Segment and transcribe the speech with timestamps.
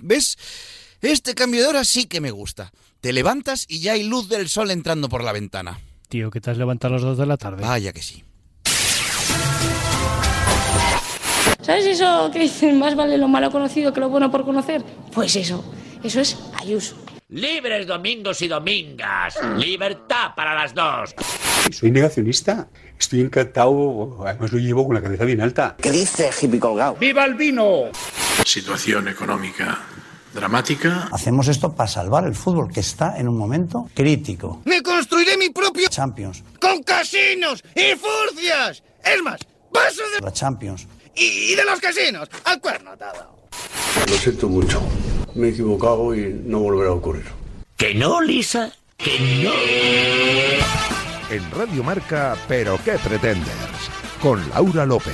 [0.00, 0.36] ¿Ves?
[1.00, 2.72] Este cambio de hora sí que me gusta.
[3.00, 5.80] Te levantas y ya hay luz del sol entrando por la ventana.
[6.08, 7.62] Tío, que te has levantado a las 2 de la tarde.
[7.62, 8.24] Vaya que sí.
[11.60, 14.84] ¿Sabes eso que dicen más vale lo malo conocido que lo bueno por conocer?
[15.12, 15.64] Pues eso,
[16.02, 16.96] eso es Ayuso.
[17.28, 19.36] Libres domingos y domingas.
[19.56, 21.12] Libertad para las dos.
[21.72, 22.68] Soy negacionista.
[22.96, 24.24] Estoy encantado.
[24.24, 25.76] Además lo llevo con la cabeza bien alta.
[25.82, 26.94] ¿Qué dice hippie colgado?
[27.00, 27.86] ¡Viva el vino!
[28.46, 29.80] Situación económica
[30.32, 31.08] dramática.
[31.10, 34.62] Hacemos esto para salvar el fútbol, que está en un momento crítico.
[34.64, 36.44] ¡Me construiré mi propio Champions!
[36.60, 38.84] ¡Con casinos y furcias!
[39.04, 39.40] Es más,
[39.72, 40.86] paso de La Champions.
[41.16, 43.48] y, y de los casinos al cuerno atado.
[44.08, 44.80] Lo siento mucho.
[45.34, 47.26] Me he equivocado y no volverá a ocurrir.
[47.76, 48.70] ¿Que no, Lisa?
[48.96, 51.34] ¿Que no?
[51.34, 53.50] En Radio Marca, Pero qué pretendes,
[54.22, 55.12] con Laura López.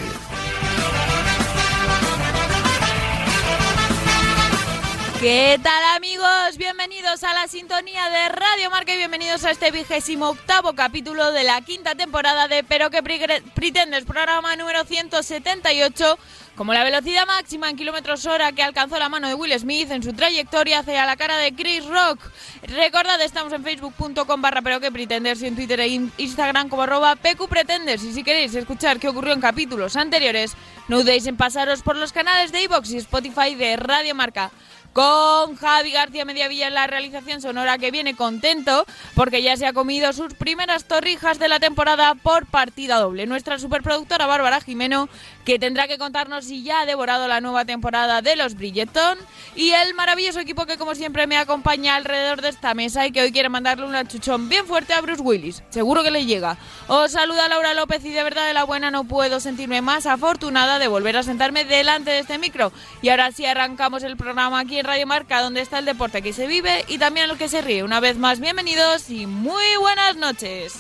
[5.23, 6.57] ¿Qué tal amigos?
[6.59, 11.45] Bienvenidos a la sintonía de Radio Marca y bienvenidos a este vigésimo octavo capítulo de
[11.45, 16.19] la quinta temporada de Pero que pretendes, programa número 178,
[16.57, 20.03] como la velocidad máxima en kilómetros hora que alcanzó la mano de Will Smith en
[20.03, 22.19] su trayectoria hacia la cara de Chris Rock.
[22.63, 27.15] Recordad, estamos en facebook.com barra Pero que y en Twitter e in- Instagram como arroba
[27.15, 28.03] PQ Pretenders.
[28.03, 30.55] Y si queréis escuchar qué ocurrió en capítulos anteriores,
[30.89, 34.51] no dudéis en pasaros por los canales de iVoox y Spotify de Radio Marca
[34.93, 39.73] con Javi García Mediavilla en la realización sonora que viene contento porque ya se ha
[39.73, 43.27] comido sus primeras torrijas de la temporada por partida doble.
[43.27, 45.09] Nuestra superproductora Bárbara Jimeno
[45.45, 49.19] que tendrá que contarnos si ya ha devorado la nueva temporada de los Bridgeton
[49.55, 53.23] y el maravilloso equipo que como siempre me acompaña alrededor de esta mesa y que
[53.23, 55.63] hoy quiere mandarle un achuchón bien fuerte a Bruce Willis.
[55.71, 56.57] Seguro que le llega.
[56.87, 60.79] Os saluda Laura López y de verdad de la buena no puedo sentirme más afortunada
[60.79, 62.73] de volver a sentarme delante de este micro.
[63.03, 66.33] Y ahora sí arrancamos el programa aquí en Radio Marca, donde está el deporte que
[66.33, 67.83] se vive y también el que se ríe.
[67.83, 70.75] Una vez más, bienvenidos y muy buenas noches.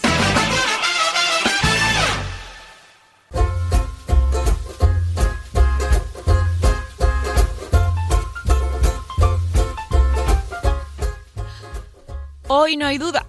[12.54, 13.24] Hoy no hay duda.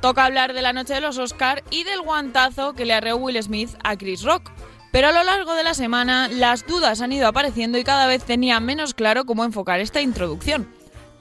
[0.00, 3.42] Toca hablar de la noche de los Oscar y del guantazo que le arreó Will
[3.42, 4.52] Smith a Chris Rock.
[4.92, 8.22] Pero a lo largo de la semana las dudas han ido apareciendo y cada vez
[8.22, 10.72] tenía menos claro cómo enfocar esta introducción.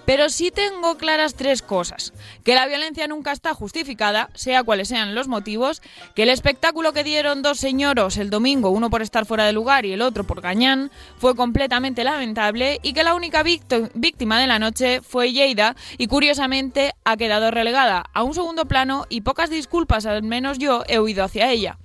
[0.07, 2.13] Pero sí tengo claras tres cosas.
[2.45, 5.81] Que la violencia nunca está justificada, sea cuales sean los motivos,
[6.15, 9.85] que el espectáculo que dieron dos señoros el domingo, uno por estar fuera de lugar
[9.85, 14.59] y el otro por gañán, fue completamente lamentable y que la única víctima de la
[14.59, 20.05] noche fue Yeida y curiosamente ha quedado relegada a un segundo plano y pocas disculpas,
[20.05, 21.79] al menos yo, he oído hacia ella.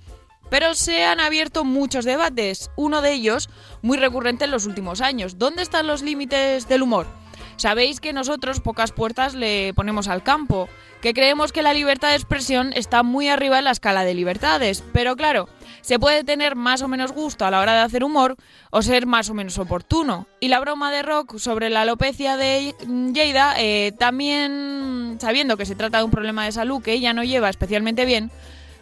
[0.49, 3.49] Pero se han abierto muchos debates, uno de ellos
[3.81, 5.37] muy recurrente en los últimos años.
[5.37, 7.22] ¿Dónde están los límites del humor?
[7.55, 10.67] Sabéis que nosotros pocas puertas le ponemos al campo,
[11.01, 14.83] que creemos que la libertad de expresión está muy arriba en la escala de libertades,
[14.93, 15.49] pero claro,
[15.81, 18.37] se puede tener más o menos gusto a la hora de hacer humor
[18.71, 20.27] o ser más o menos oportuno.
[20.39, 22.73] Y la broma de Rock sobre la alopecia de
[23.13, 27.23] Yeida, eh, también sabiendo que se trata de un problema de salud que ella no
[27.23, 28.31] lleva especialmente bien,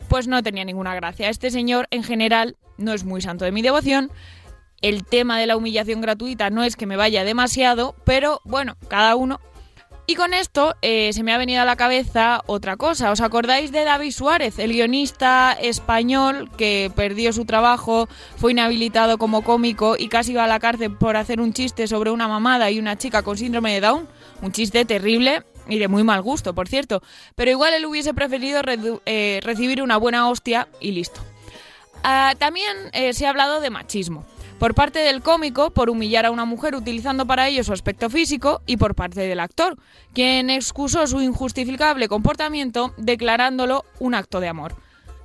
[0.08, 1.30] pues no tenía ninguna gracia.
[1.30, 4.12] Este señor en general no es muy santo de mi devoción.
[4.82, 9.16] El tema de la humillación gratuita no es que me vaya demasiado, pero bueno, cada
[9.16, 9.40] uno.
[10.08, 13.12] Y con esto eh, se me ha venido a la cabeza otra cosa.
[13.12, 19.44] ¿Os acordáis de David Suárez, el guionista español que perdió su trabajo, fue inhabilitado como
[19.44, 22.80] cómico y casi iba a la cárcel por hacer un chiste sobre una mamada y
[22.80, 24.08] una chica con síndrome de Down?
[24.42, 27.04] Un chiste terrible y de muy mal gusto, por cierto.
[27.36, 28.62] Pero igual él hubiese preferido
[29.06, 31.22] eh, recibir una buena hostia y listo.
[32.04, 34.26] Ah, también eh, se ha hablado de machismo.
[34.62, 38.62] Por parte del cómico, por humillar a una mujer utilizando para ello su aspecto físico,
[38.68, 39.76] y por parte del actor,
[40.14, 44.76] quien excusó su injustificable comportamiento declarándolo un acto de amor.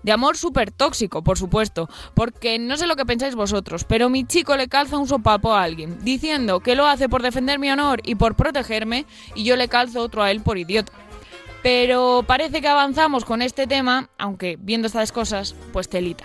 [0.03, 4.25] De amor súper tóxico, por supuesto, porque no sé lo que pensáis vosotros, pero mi
[4.25, 8.01] chico le calza un sopapo a alguien, diciendo que lo hace por defender mi honor
[8.05, 10.95] y por protegerme, y yo le calzo otro a él por idiota.
[11.63, 16.25] Pero parece que avanzamos con este tema, aunque viendo estas cosas, pues telita.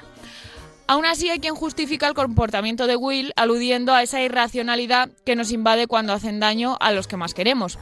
[0.91, 5.53] Aún así hay quien justifica el comportamiento de Will aludiendo a esa irracionalidad que nos
[5.53, 7.79] invade cuando hacen daño a los que más queremos.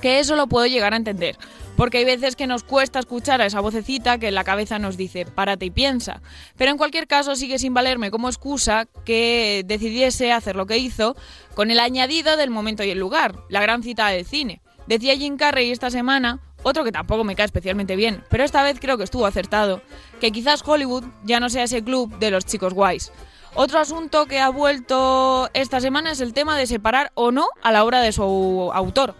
[0.00, 1.36] Que eso lo puedo llegar a entender,
[1.76, 4.96] porque hay veces que nos cuesta escuchar a esa vocecita que en la cabeza nos
[4.96, 6.22] dice párate y piensa.
[6.56, 11.14] Pero en cualquier caso sigue sin valerme como excusa que decidiese hacer lo que hizo
[11.54, 14.62] con el añadido del momento y el lugar, la gran cita del cine.
[14.86, 18.78] Decía Jim Carrey esta semana, otro que tampoco me cae especialmente bien, pero esta vez
[18.80, 19.82] creo que estuvo acertado,
[20.20, 23.12] que quizás Hollywood ya no sea ese club de los chicos guays.
[23.54, 27.70] Otro asunto que ha vuelto esta semana es el tema de separar o no a
[27.70, 29.14] la obra de su autor.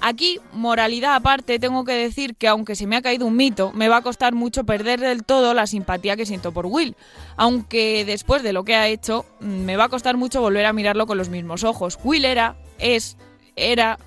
[0.00, 3.88] Aquí, moralidad aparte, tengo que decir que aunque se me ha caído un mito, me
[3.88, 6.96] va a costar mucho perder del todo la simpatía que siento por Will.
[7.36, 10.72] Aunque después de lo que ha hecho, mm, me va a costar mucho volver a
[10.72, 11.98] mirarlo con los mismos ojos.
[12.04, 13.16] Will era, es,
[13.56, 13.98] era,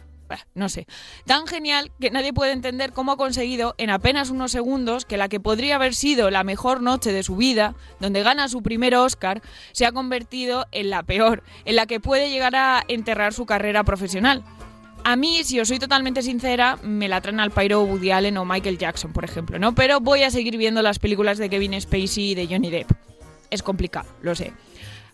[0.54, 0.88] no sé,
[1.26, 5.30] tan genial que nadie puede entender cómo ha conseguido en apenas unos segundos que la
[5.30, 9.42] que podría haber sido la mejor noche de su vida, donde gana su primer Oscar,
[9.72, 13.84] se ha convertido en la peor, en la que puede llegar a enterrar su carrera
[13.84, 14.44] profesional.
[15.04, 18.46] A mí, si os soy totalmente sincera, me la traen al Pyro Woody Allen o
[18.46, 19.74] Michael Jackson, por ejemplo, ¿no?
[19.74, 22.92] Pero voy a seguir viendo las películas de Kevin Spacey y de Johnny Depp.
[23.50, 24.54] Es complicado, lo sé.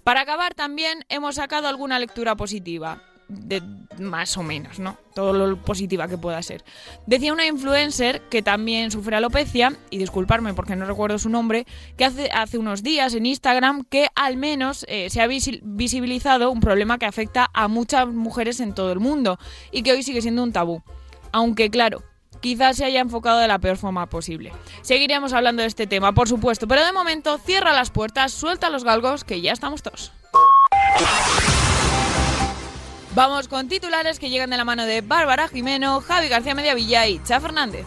[0.04, 3.62] Para acabar, también hemos sacado alguna lectura positiva de
[4.00, 4.98] más o menos, ¿no?
[5.14, 6.64] Todo lo positiva que pueda ser.
[7.06, 11.66] Decía una influencer que también sufre alopecia, y disculparme porque no recuerdo su nombre,
[11.98, 16.60] que hace, hace unos días en Instagram que al menos eh, se ha visibilizado un
[16.60, 19.40] problema que afecta a muchas mujeres en todo el mundo
[19.72, 20.84] y que hoy sigue siendo un tabú.
[21.32, 22.04] Aunque claro,
[22.42, 24.52] quizás se haya enfocado de la peor forma posible.
[24.82, 28.84] Seguiremos hablando de este tema, por supuesto, pero de momento cierra las puertas, suelta los
[28.84, 30.12] galgos, que ya estamos todos.
[33.16, 37.24] Vamos con titulares que llegan de la mano de Bárbara Jimeno, Javi García Mediavilla y
[37.24, 37.86] Cha Fernández.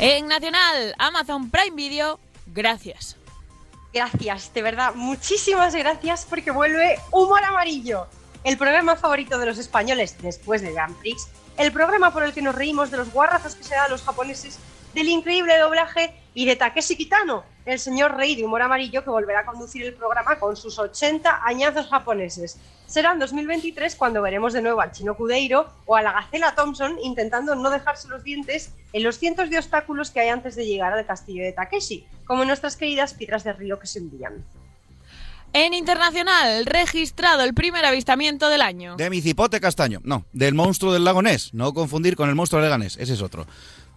[0.00, 3.16] En Nacional, Amazon Prime Video, gracias.
[3.94, 8.08] Gracias, de verdad, muchísimas gracias porque vuelve Humor Amarillo,
[8.42, 11.28] el programa favorito de los españoles después de Grand Prix,
[11.58, 14.02] el programa por el que nos reímos de los guarrazos que se dan a los
[14.02, 14.58] japoneses
[14.94, 19.40] del increíble doblaje y de Takeshi Kitano, el señor rey de humor amarillo que volverá
[19.40, 22.58] a conducir el programa con sus 80 añazos japoneses.
[22.86, 26.98] Será en 2023 cuando veremos de nuevo al chino Cudeiro o a la gacela Thompson
[27.02, 30.92] intentando no dejarse los dientes en los cientos de obstáculos que hay antes de llegar
[30.92, 34.44] al castillo de Takeshi, como nuestras queridas piedras de río que se envían.
[35.54, 38.96] En internacional, registrado el primer avistamiento del año.
[38.96, 40.00] De mi cipote castaño.
[40.02, 41.52] No, del monstruo del lago Ness.
[41.52, 42.96] No confundir con el monstruo de Leganés.
[42.96, 43.46] Ese es otro.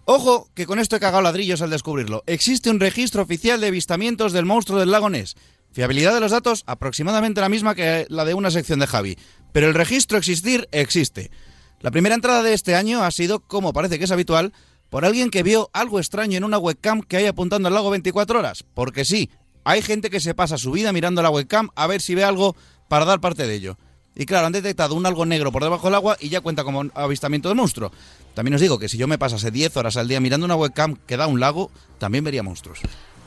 [0.08, 2.22] Ojo, que con esto he cagado ladrillos al descubrirlo.
[2.28, 5.34] Existe un registro oficial de avistamientos del monstruo del lago Ness.
[5.72, 9.18] Fiabilidad de los datos aproximadamente la misma que la de una sección de Javi.
[9.50, 11.32] Pero el registro existir existe.
[11.80, 14.52] La primera entrada de este año ha sido, como parece que es habitual,
[14.90, 18.38] por alguien que vio algo extraño en una webcam que hay apuntando al lago 24
[18.38, 18.64] horas.
[18.74, 19.28] Porque sí,
[19.64, 22.54] hay gente que se pasa su vida mirando la webcam a ver si ve algo
[22.86, 23.76] para dar parte de ello.
[24.14, 26.84] Y claro, han detectado un algo negro por debajo del agua y ya cuenta como
[26.94, 27.90] avistamiento de monstruo.
[28.36, 30.96] También os digo que si yo me pasase 10 horas al día mirando una webcam
[31.06, 32.80] que da un lago, también vería monstruos.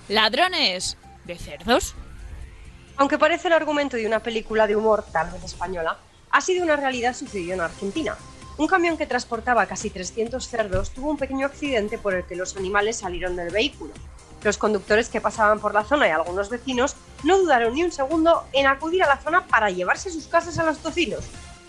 [0.07, 1.95] ¿Ladrones de cerdos?
[2.95, 5.97] Aunque parece el argumento de una película de humor, tal vez española,
[6.29, 8.15] ha sido una realidad sucedió en Argentina.
[8.59, 12.55] Un camión que transportaba casi 300 cerdos tuvo un pequeño accidente por el que los
[12.55, 13.93] animales salieron del vehículo.
[14.43, 18.43] Los conductores que pasaban por la zona y algunos vecinos no dudaron ni un segundo
[18.53, 21.25] en acudir a la zona para llevarse sus casas a los tocinos.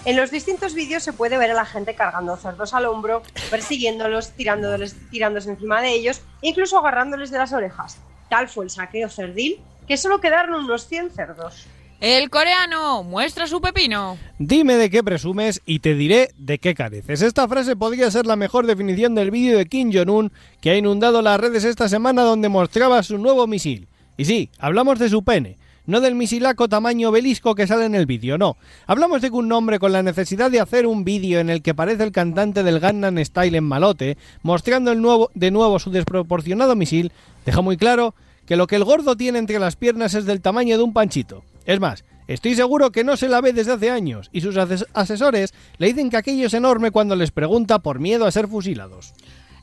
[0.07, 4.31] En los distintos vídeos se puede ver a la gente cargando cerdos al hombro, persiguiéndolos,
[4.31, 7.99] tirándoles, tirándose encima de ellos e incluso agarrándoles de las orejas.
[8.31, 11.67] Tal fue el saqueo cerdil que solo quedaron unos 100 cerdos.
[12.01, 14.17] El coreano muestra su pepino.
[14.39, 17.21] Dime de qué presumes y te diré de qué careces.
[17.21, 20.33] Esta frase podría ser la mejor definición del vídeo de Kim Jong-un
[20.63, 23.87] que ha inundado las redes esta semana donde mostraba su nuevo misil.
[24.17, 28.07] Y sí, hablamos de su pene, no del misilaco tamaño obelisco que sale en el
[28.07, 28.57] vídeo, no.
[28.87, 31.75] Hablamos de que un hombre con la necesidad de hacer un vídeo en el que
[31.75, 36.77] parece el cantante del Gangnam Style en malote, mostrando el nuevo, de nuevo su desproporcionado
[36.77, 37.13] misil,
[37.45, 38.15] deja muy claro
[38.47, 41.45] que lo que el gordo tiene entre las piernas es del tamaño de un panchito.
[41.67, 45.55] Es más, estoy seguro que no se la ve desde hace años y sus asesores
[45.79, 49.15] le dicen que aquello es enorme cuando les pregunta por miedo a ser fusilados.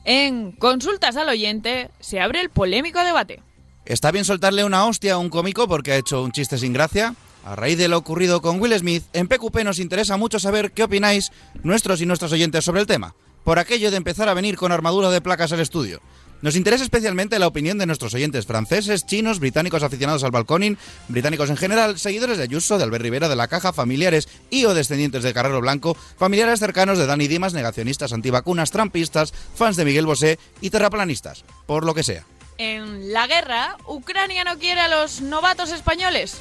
[0.04, 3.42] En Consultas al Oyente se abre el polémico debate.
[3.88, 7.14] ¿Está bien soltarle una hostia a un cómico porque ha hecho un chiste sin gracia?
[7.42, 10.82] A raíz de lo ocurrido con Will Smith, en PQP nos interesa mucho saber qué
[10.82, 13.14] opináis nuestros y nuestros oyentes sobre el tema,
[13.44, 16.02] por aquello de empezar a venir con armadura de placas al estudio.
[16.42, 20.76] Nos interesa especialmente la opinión de nuestros oyentes franceses, chinos, británicos aficionados al balconing,
[21.08, 24.74] británicos en general, seguidores de Ayuso, de Albert Rivera, de La Caja, familiares y o
[24.74, 30.04] descendientes de Carrero Blanco, familiares cercanos de Dani Dimas, negacionistas, antivacunas, trampistas, fans de Miguel
[30.04, 32.26] Bosé y terraplanistas, por lo que sea.
[32.60, 36.40] En la guerra, Ucrania no quiere a los novatos españoles.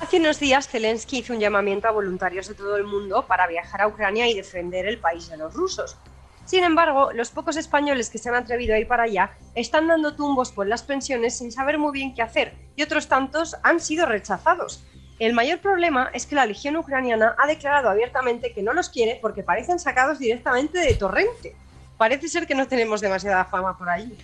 [0.00, 3.82] Hace unos días Zelensky hizo un llamamiento a voluntarios de todo el mundo para viajar
[3.82, 5.96] a Ucrania y defender el país de los rusos.
[6.44, 10.14] Sin embargo, los pocos españoles que se han atrevido a ir para allá están dando
[10.14, 14.06] tumbos por las pensiones sin saber muy bien qué hacer y otros tantos han sido
[14.06, 14.84] rechazados.
[15.18, 19.18] El mayor problema es que la Legión Ucraniana ha declarado abiertamente que no los quiere
[19.20, 21.56] porque parecen sacados directamente de torrente.
[21.98, 24.16] Parece ser que no tenemos demasiada fama por allí.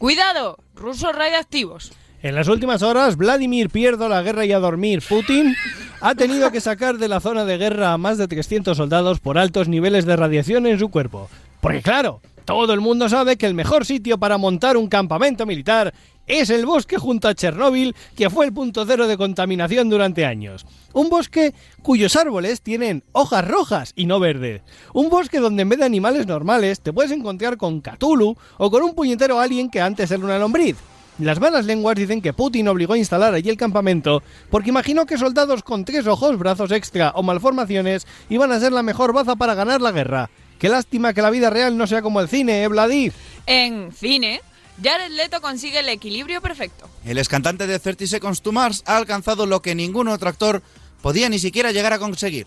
[0.00, 1.92] Cuidado, rusos radiactivos.
[2.22, 5.02] En las últimas horas, Vladimir pierdo la guerra y a dormir.
[5.06, 5.54] Putin
[6.00, 9.36] ha tenido que sacar de la zona de guerra a más de 300 soldados por
[9.36, 11.28] altos niveles de radiación en su cuerpo.
[11.60, 15.92] Porque claro, todo el mundo sabe que el mejor sitio para montar un campamento militar
[16.26, 20.64] es el bosque junto a Chernóbil, que fue el punto cero de contaminación durante años.
[20.92, 24.62] Un bosque cuyos árboles tienen hojas rojas y no verdes.
[24.94, 28.82] Un bosque donde en vez de animales normales te puedes encontrar con Cthulhu o con
[28.82, 30.76] un puñetero alien que antes era una lombriz.
[31.18, 35.18] Las malas lenguas dicen que Putin obligó a instalar allí el campamento porque imaginó que
[35.18, 39.54] soldados con tres ojos, brazos extra o malformaciones iban a ser la mejor baza para
[39.54, 40.30] ganar la guerra.
[40.60, 43.10] Qué lástima que la vida real no sea como el cine, ¿eh, Vladí?
[43.46, 44.42] En cine,
[44.82, 46.86] Jared Leto consigue el equilibrio perfecto.
[47.06, 50.62] El excantante de 30 Seconds to Mars ha alcanzado lo que ningún otro actor
[51.00, 52.46] podía ni siquiera llegar a conseguir.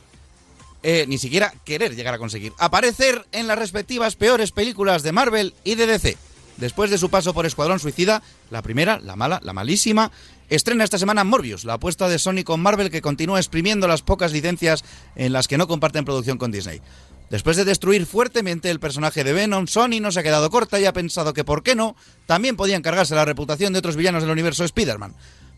[0.83, 2.53] Eh, ni siquiera querer llegar a conseguir.
[2.59, 6.15] Aparecer en las respectivas peores películas de Marvel y de DC.
[6.57, 10.11] Después de su paso por Escuadrón Suicida, la primera, la mala, la malísima,
[10.49, 14.33] estrena esta semana Morbius, la apuesta de Sony con Marvel que continúa exprimiendo las pocas
[14.33, 14.83] licencias
[15.15, 16.79] en las que no comparten producción con Disney.
[17.29, 20.85] Después de destruir fuertemente el personaje de Venom, Sony no se ha quedado corta y
[20.85, 24.31] ha pensado que, ¿por qué no?, también podían cargarse la reputación de otros villanos del
[24.31, 25.15] universo Spider-Man.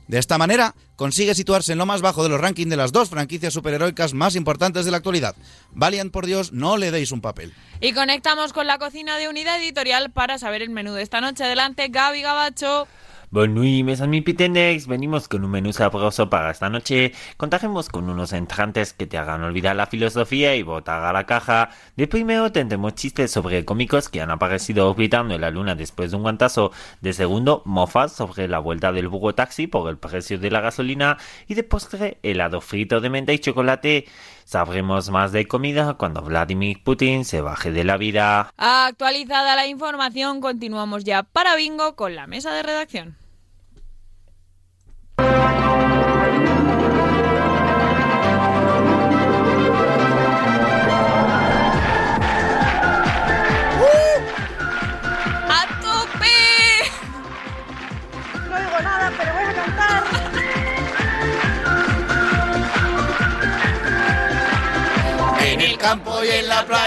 [0.08, 3.10] De esta manera, consigue situarse en lo más bajo de los rankings de las dos
[3.10, 5.36] franquicias superheroicas más importantes de la actualidad.
[5.72, 7.54] Valiant, por Dios, no le deis un papel.
[7.82, 11.44] Y conectamos con la cocina de Unidad Editorial para saber el menú de esta noche.
[11.44, 12.88] Adelante, Gaby Gabacho.
[13.32, 14.86] Bonne nuit, mes amis Pitendex.
[14.88, 17.12] Venimos con un menú sabroso para esta noche.
[17.38, 21.70] Contaremos con unos entrantes que te hagan olvidar la filosofía y botar a la caja.
[21.96, 26.18] De primero tendremos chistes sobre cómicos que han aparecido orbitando en la luna después de
[26.18, 26.72] un guantazo.
[27.02, 31.18] De segundo, mofas sobre la vuelta del burro taxi por el precio de la gasolina.
[31.48, 34.06] Y de postre, helado frito de menta y chocolate.
[34.46, 38.52] Sabremos más de comida cuando Vladimir Putin se baje de la vida.
[38.58, 43.25] Actualizada la información, continuamos ya para Bingo con la mesa de redacción.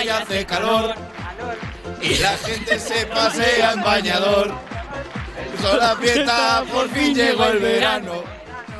[0.04, 0.94] Y hace calor
[2.00, 4.52] y la gente se pasea en bañador.
[5.60, 8.22] Son fiesta, por fin llegó el verano.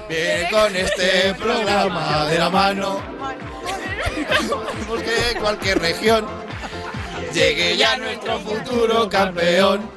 [0.08, 3.00] Bien con este programa de la mano.
[4.14, 6.26] Queremos que cualquier región
[7.32, 9.90] llegue ya nuestro futuro campeón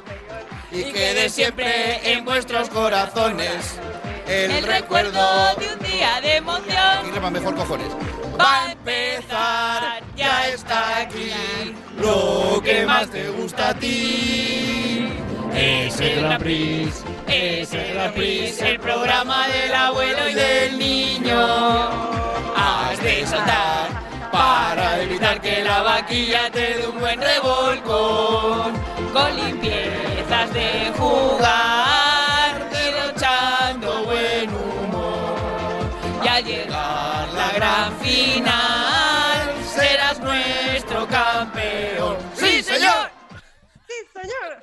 [0.70, 3.78] y quede siempre en vuestros corazones
[4.26, 7.06] el, recuerdo de un día de emoción.
[7.06, 7.88] y mejor cojones.
[8.42, 11.30] Va a empezar, ya está aquí,
[11.96, 15.08] lo que más te gusta a ti.
[15.54, 21.38] Es el Gran Prix, es el Gran Prix, el programa del abuelo y del niño.
[22.56, 28.72] Has de saltar para evitar que la vaquilla te dé un buen revolcón.
[29.12, 31.81] Con limpiezas de jugar,
[36.32, 42.16] al llegar la gran final, serás nuestro campeón.
[42.34, 43.10] ¡Sí, señor!
[43.86, 44.62] Sí, señor.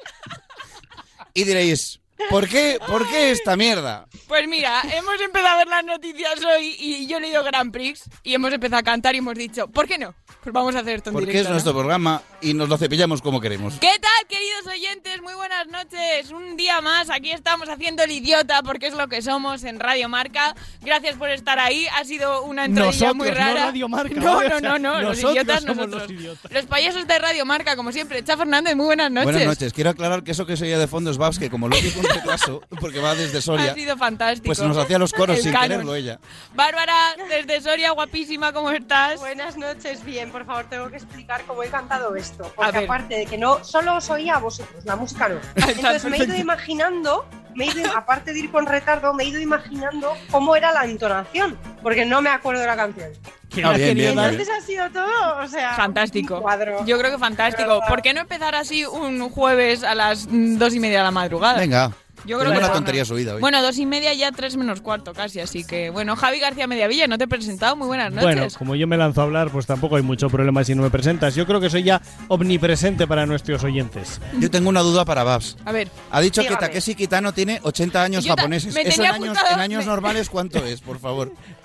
[1.35, 1.99] Y diréis,
[2.31, 4.07] ¿por qué, ¿por qué esta mierda?
[4.27, 8.03] Pues mira, hemos empezado a ver las noticias hoy y yo he leído Grand Prix
[8.23, 10.15] y hemos empezado a cantar y hemos dicho, ¿por qué no?
[10.41, 11.53] Pues vamos a hacer esto en Porque directo, es ¿no?
[11.55, 13.74] nuestro programa y nos lo cepillamos como queremos.
[13.77, 15.22] ¿Qué tal, queridos oyentes?
[15.22, 16.31] Muy buenas noches.
[16.31, 20.08] Un día más, aquí estamos haciendo el idiota porque es lo que somos en Radio
[20.08, 20.55] Marca.
[20.81, 21.88] Gracias por estar ahí.
[21.93, 23.65] Ha sido una entradilla Nosotros, muy no rara.
[23.65, 25.01] Radio Marca, No, no, no, no.
[25.01, 26.01] Los nosotros idiotas somos nosotros.
[26.03, 26.51] los idiotas.
[26.53, 28.24] Los payasos de Radio Marca, como siempre.
[28.24, 29.25] Cha Fernández, muy buenas noches.
[29.34, 29.74] Buenas noches.
[29.74, 32.00] Quiero aclarar que eso que se oía de fondo es Babs, que como lo dijo
[32.00, 34.46] un retraso, porque va desde Soria, Ha sido fantástico.
[34.46, 35.67] pues nos hacía los coros El sin canon.
[35.69, 36.19] quererlo ella.
[36.55, 36.96] Bárbara,
[37.27, 39.19] desde Soria, guapísima, ¿cómo estás?
[39.19, 42.51] Buenas noches, bien, por favor, tengo que explicar cómo he cantado esto.
[42.55, 45.39] Porque aparte de que no solo os oía a vosotros, la música no.
[45.67, 49.27] Entonces me he ido imaginando, me he ido, aparte de ir con retardo, me he
[49.27, 53.09] ido imaginando cómo era la entonación, porque no me acuerdo de la canción.
[53.50, 54.00] ¿Qué Ah, bien.
[54.00, 56.39] Entonces ha sido todo, o sea, Fantástico.
[56.41, 56.86] cuadro.
[56.86, 57.81] Yo creo que fantástico.
[57.88, 61.57] ¿Por qué no empezar así un jueves a las dos y media de la madrugada?
[61.59, 61.91] Venga,
[62.25, 63.41] Yo creo que una tontería subida hoy.
[63.41, 67.07] Bueno, dos y media ya tres menos cuarto casi, así que bueno, Javi García Mediavilla,
[67.07, 68.23] no te he presentado, muy buenas noches.
[68.35, 70.89] Bueno, como yo me lanzo a hablar, pues tampoco hay mucho problema si no me
[70.89, 71.35] presentas.
[71.35, 74.19] Yo creo que soy ya omnipresente para nuestros oyentes.
[74.39, 75.57] Yo tengo una duda para Babs.
[75.65, 76.57] A ver, Ha dicho Dígame.
[76.59, 78.73] que Takeshi Kitano tiene 80 años Yo japoneses.
[78.73, 81.31] me ¿Eso en años, apuntado- en años me- normales cuánto es, por favor?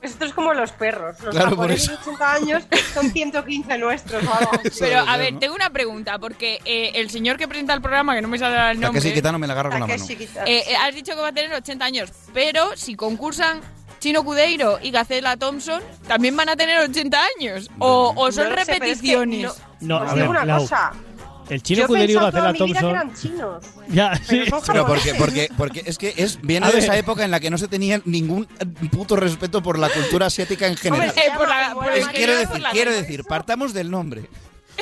[0.00, 1.16] Esto es como los perros.
[1.20, 2.02] Los Claro, por japoneses de eso.
[2.10, 2.62] 80 años
[2.94, 4.22] son 115 nuestros.
[4.78, 8.22] Pero a ver, tengo una pregunta, porque eh, el señor que presenta el programa, que
[8.22, 9.00] no me sale el nombre.
[9.00, 10.04] Takeshi Kitano me la agarra con la mano.
[10.08, 13.60] Eh, eh, has dicho que va a tener 80 años, pero si concursan
[13.98, 17.68] Chino Cudeiro y Gacela Thompson, también van a tener 80 años.
[17.80, 19.52] O, o son No sé, es que repeticiones.
[19.80, 20.92] No, Os a digo ver, una Lau, cosa.
[21.48, 22.90] El chino Yo pensado toda Gacela mi vida que Thompson.
[22.90, 23.64] eran chinos.
[23.88, 24.42] Ya, sí.
[24.44, 24.86] Pero japoneses.
[24.86, 26.84] porque, porque, porque es que es, viene A de ver.
[26.84, 28.46] esa época en la que no se tenía ningún
[28.90, 31.08] puto respeto por la cultura asiática en general.
[31.08, 33.90] Hombre, Eh, por la- llama por Es- el quiero decir, la quiero decir, partamos del
[33.90, 34.28] nombre.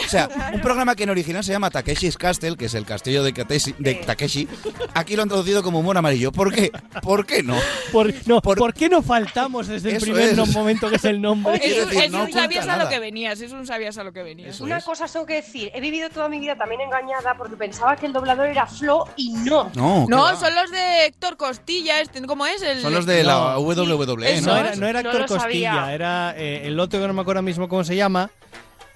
[0.04, 3.22] O sea, un programa que en original se llama Takeshi's Castle, que es el castillo
[3.24, 4.48] de, Kateshi- de Takeshi,
[4.94, 6.32] aquí lo han traducido como humor amarillo.
[6.32, 6.70] ¿Por qué?
[7.02, 7.56] ¿Por qué no?
[7.92, 10.54] Por, no, Por- ¿por qué no faltamos desde el primer es.
[10.54, 11.56] momento que es el nombre?
[11.62, 12.90] Es un, decir, es no un sabías a lo nada.
[12.90, 14.50] que venías, es un sabías a lo que venías.
[14.56, 14.84] Eso Una es.
[14.84, 18.12] cosa tengo que decir, he vivido toda mi vida también engañada porque pensaba que el
[18.12, 19.70] doblador era Flo y no.
[19.74, 22.60] No, ¿qué No, son los de Héctor Costilla, este, ¿cómo es?
[22.62, 23.60] El, Son los de la No.
[23.60, 24.52] WWE, Eso ¿no?
[24.54, 25.70] No era, no era No Héctor lo sabía.
[25.72, 28.30] Costilla, era eh, el otro que no me acuerdo ahora mismo cómo se llama.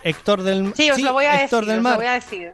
[0.02, 1.92] Héctor del Sí, os lo voy a Héctor decir, del os Mar.
[1.92, 2.52] lo voy a decir.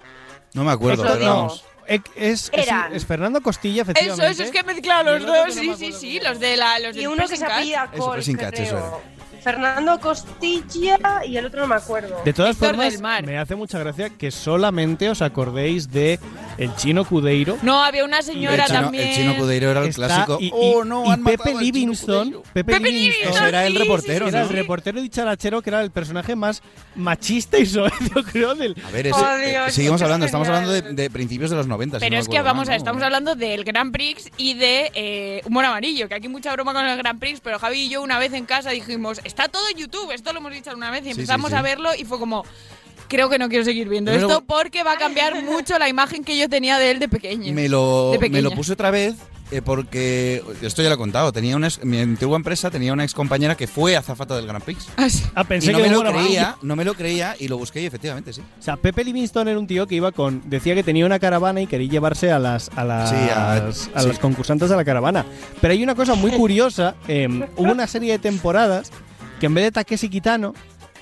[0.54, 1.30] No me acuerdo, Os digo.
[1.34, 1.64] vamos.
[1.88, 4.32] Ec- Es, es, es Fernando Costilla, Eso, efectivamente.
[4.32, 6.96] eso, es que he mezclado los dos, no sí, sí, sí, los de la, los
[6.96, 9.02] Y uno que se apellida Eso, Col, Catch, eso creo.
[9.56, 12.20] Fernando Costilla y el otro no me acuerdo.
[12.24, 13.24] De todas Héctor formas, del Mar.
[13.24, 16.18] me hace mucha gracia que solamente os acordéis de
[16.58, 17.56] el chino Cudeiro.
[17.62, 19.08] No, había una El señora chino, también.
[19.08, 20.38] el chino Cudeiro era el Está- clásico.
[20.40, 22.42] Y, y- oh, no, y Pepe Livingston.
[22.52, 24.50] Pepe, Pepe Livingston era el sí, sí, reportero, sí, era ¿no?
[24.50, 26.60] el reportero dicharachero que era el personaje más
[26.96, 28.74] machista y soberbio, creo, del...
[28.84, 31.56] A ver, ese- Oh, eh, Dios, seguimos es hablando, estamos hablando de, de principios de
[31.56, 31.98] los 90.
[31.98, 35.42] si Pero no es que vamos a estamos hablando del Grand Prix y de eh,
[35.44, 38.18] Humor Amarillo, que aquí mucha broma con el Grand Prix, pero Javi y yo una
[38.18, 41.10] vez en casa dijimos, está todo en YouTube, esto lo hemos dicho una vez y
[41.10, 41.58] empezamos sí, sí.
[41.58, 42.44] a verlo y fue como,
[43.08, 46.38] creo que no quiero seguir viendo esto porque va a cambiar mucho la imagen que
[46.38, 47.52] yo tenía de él de pequeño.
[47.52, 49.14] Me lo, De me lo puse otra vez
[49.52, 53.04] eh, porque, esto ya lo he contado, tenía una ex- mi antigua empresa tenía una
[53.04, 54.88] ex compañera que fue azafata del Grand Prix.
[54.96, 55.22] Ah, sí.
[55.36, 57.80] Ah, pensé y no que me lo creía, no me lo creía y lo busqué
[57.80, 58.40] y efectivamente sí.
[58.58, 60.42] O sea, Pepe Livingston era un tío que iba con...
[60.50, 63.72] Decía que tenía una caravana y quería llevarse a las a las, Sí, a- a
[64.02, 64.08] sí.
[64.08, 65.24] los concursantes de la caravana.
[65.60, 66.96] Pero hay una cosa muy curiosa.
[67.06, 68.90] eh, hubo una serie de temporadas
[69.40, 70.54] que en vez de Takeshi Kitano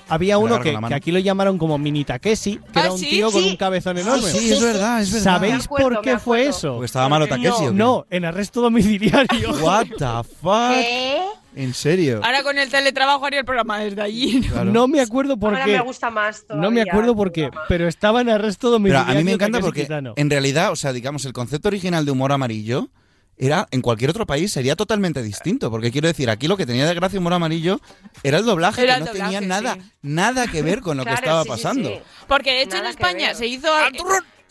[0.07, 3.31] había uno que, aquí lo llamaron como mini Takeshi, que Ah, era un sí, tío
[3.31, 3.49] con sí.
[3.49, 4.21] un cabezón enorme.
[4.29, 5.23] sí, es verdad, es verdad.
[5.33, 6.73] ¿Sabéis acuerdo, por qué fue eso?
[6.73, 7.49] Porque estaba malo Takeshi.
[7.49, 7.71] ¿o qué?
[7.73, 9.51] No, en arresto domiciliario.
[9.63, 10.71] What the fuck?
[10.73, 11.21] ¿Qué?
[11.55, 12.19] ¿En serio?
[12.21, 14.41] Ahora con el teletrabajo haría el programa desde allí.
[14.41, 14.65] Claro.
[14.71, 15.71] No me acuerdo por Ahora qué.
[15.77, 19.11] me gusta más No me todavía acuerdo por qué, pero estaba en arresto Pero domiciliario.
[19.11, 22.33] a mí me encanta porque en realidad, o sea, digamos, el concepto original de humor
[22.33, 22.89] amarillo
[23.37, 26.85] era en cualquier otro país sería totalmente distinto, porque quiero decir, aquí lo que tenía
[26.87, 27.79] de gracia humor amarillo
[28.23, 29.81] era el doblaje, Era que no doblaje, tenía nada, sí.
[30.01, 31.89] nada que ver con lo Claro, que estaba sí, pasando.
[31.89, 31.99] sí.
[32.27, 33.67] Porque de hecho Nada en España se hizo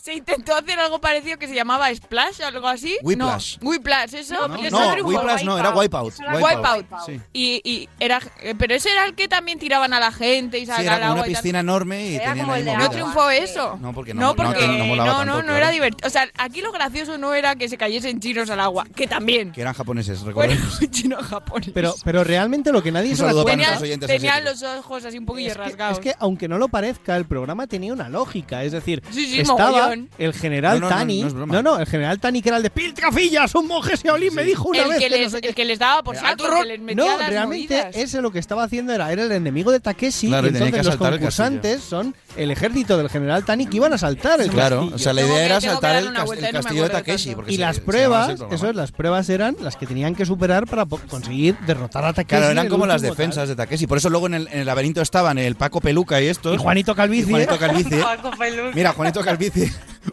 [0.04, 2.98] se intentó hacer algo parecido que se llamaba Splash o algo así.
[3.02, 3.56] Whiplash.
[3.62, 4.34] No, Whiplash, eso.
[4.34, 4.58] No, no,
[4.92, 5.08] triunfó.
[5.08, 6.12] Whiplash no, era Wipeout.
[6.42, 6.86] Wipeout.
[7.06, 7.20] Sí.
[7.32, 8.20] Y, y era
[8.58, 11.02] pero ese era el que también tiraban a la gente y Sí, sacaban era al
[11.04, 13.78] como una piscina enorme y Era tenían ahí ¿No triunfó eso?
[13.80, 15.56] No, porque no, no, no, porque no no, tanto, no, no claro.
[15.56, 16.06] era divertido.
[16.06, 19.52] O sea, aquí lo gracioso no era que se cayesen chinos al agua, que también.
[19.52, 20.80] Que eran japoneses, Bueno, recordemos.
[20.90, 21.70] chino japonés.
[21.72, 24.44] Pero, pero realmente lo que nadie se Tenían asiáticos.
[24.44, 25.98] los ojos así un poquillo es que, rasgados.
[25.98, 28.64] es que, aunque no lo parezca, el programa tenía una lógica.
[28.64, 31.20] Es decir, Sí, sí, estaba el general No, no, Tani.
[31.22, 31.52] no es broma.
[31.54, 34.68] No, no, el general Tani, que era el de Piltrafillas, un monje Shaolin, me dijo
[34.68, 35.48] una el, vez que que no les, sé qué".
[35.48, 37.96] el que les daba por saco, el que les metía No, las realmente movidas.
[37.96, 40.76] ese lo que estaba haciendo era, era el enemigo de Takeshi Claro, y tenía que
[40.78, 44.40] entonces los asaltar el concursantes son el ejército del general Tani que iban a asaltar
[44.40, 44.96] el Claro, castillo.
[44.96, 47.34] o sea, la idea que- era saltar el, cas- el castillo de Takeshi.
[47.34, 50.66] porque y se- las pruebas, eso es, las pruebas eran las que tenían que superar
[50.66, 52.38] para conseguir derrotar a Takeshi.
[52.38, 53.86] Claro, eran como las defensas de Takeshi.
[53.86, 56.54] Por eso luego en el, laberinto estaban el Paco Peluca y estos.
[56.54, 57.30] Y Juanito Calvici.
[57.30, 57.96] Juanito Calvici.
[58.74, 59.70] Mira, Juanito Calvici,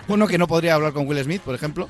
[0.07, 1.87] uno que no podría hablar con Will Smith, por ejemplo.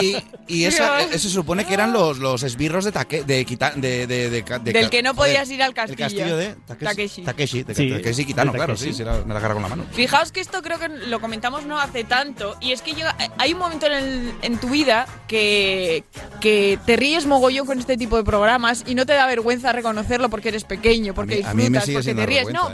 [0.00, 0.16] Y,
[0.48, 4.06] y esa, eso se supone que eran los, los esbirros de, Take, de, de, de,
[4.06, 5.98] de, de- Del que no joder, podías ir al El castillo.
[6.04, 6.84] castillo de Takeshi.
[6.86, 7.22] Takeshi.
[7.24, 8.92] Takeshi, de- Sí, Takeshi Kitano, de claro, Takeshi.
[8.92, 9.84] sí, sí, la- me la agarra con la mano.
[9.92, 13.52] Fijaos que esto creo que lo comentamos no hace tanto y es que llega, hay
[13.52, 16.04] un momento en, el- en tu vida que,
[16.40, 20.28] que te ríes mogollón con este tipo de programas y no te da vergüenza reconocerlo
[20.30, 22.52] porque eres pequeño, porque A mí- a mí me disfrutas, sigue porque te ríes.
[22.54, 22.72] no, ¿eh?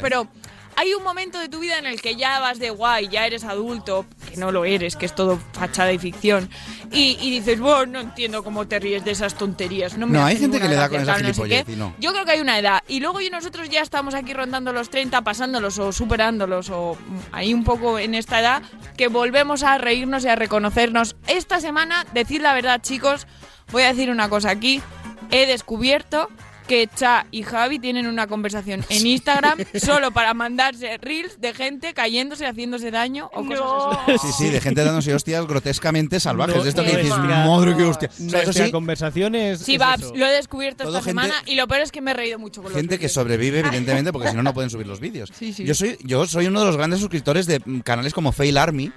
[0.77, 3.45] Hay un momento de tu vida en el que ya vas de guay, ya eres
[3.45, 6.49] adulto, que no lo eres, que es todo fachada y ficción,
[6.91, 9.99] y, y dices, bueno, no entiendo cómo te ríes de esas tonterías.
[9.99, 11.73] No, me No, hay gente que le da con esa tal, no sé gilipollez qué".
[11.73, 11.95] y no.
[11.99, 12.83] Yo creo que hay una edad.
[12.89, 16.97] Y luego y nosotros ya estamos aquí rondando los 30, pasándolos o superándolos o
[17.33, 18.63] ahí un poco en esta edad,
[18.97, 21.17] que volvemos a reírnos y a reconocernos.
[21.27, 23.27] Esta semana, decir la verdad, chicos,
[23.73, 24.83] voy a decir una cosa aquí.
[25.31, 26.29] He descubierto
[26.71, 31.93] que Cha y Javi tienen una conversación en Instagram solo para mandarse reels de gente
[31.95, 34.19] cayéndose, haciéndose daño o cosas así.
[34.29, 36.55] Sí, sí, de gente dándose hostias grotescamente salvajes.
[36.55, 38.09] No, de esto que dices, madre que hostia.
[38.09, 39.11] O sea, eso Nuestra
[39.57, 42.13] sí, Babs, lo he descubierto Todo esta gente- semana y lo peor es que me
[42.13, 44.87] he reído mucho con los gente que sobrevive, evidentemente, porque si no, no pueden subir
[44.87, 45.33] los vídeos.
[45.37, 45.65] Sí, sí.
[45.65, 48.93] Yo, soy, yo soy uno de los grandes suscriptores de canales como Fail Army,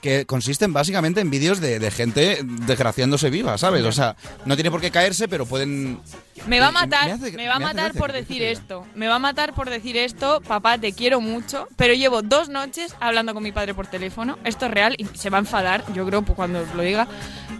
[0.00, 3.84] que consisten básicamente en vídeos de, de gente desgraciándose viva, ¿sabes?
[3.84, 6.00] O sea, no tiene por qué caerse, pero pueden...
[6.46, 8.86] Me va a me matar, hace- me va a matar por decir esto.
[8.94, 10.40] Me va a matar por decir esto.
[10.46, 14.38] Papá, te quiero mucho, pero llevo dos noches hablando con mi padre por teléfono.
[14.44, 17.08] Esto es real y se va a enfadar, yo creo, pues, cuando os lo diga.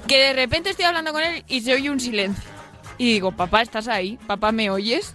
[0.06, 2.44] Que de repente estoy hablando con él y se oye un silencio.
[2.98, 4.18] Y digo, papá, ¿estás ahí?
[4.26, 5.14] Papá, ¿me oyes?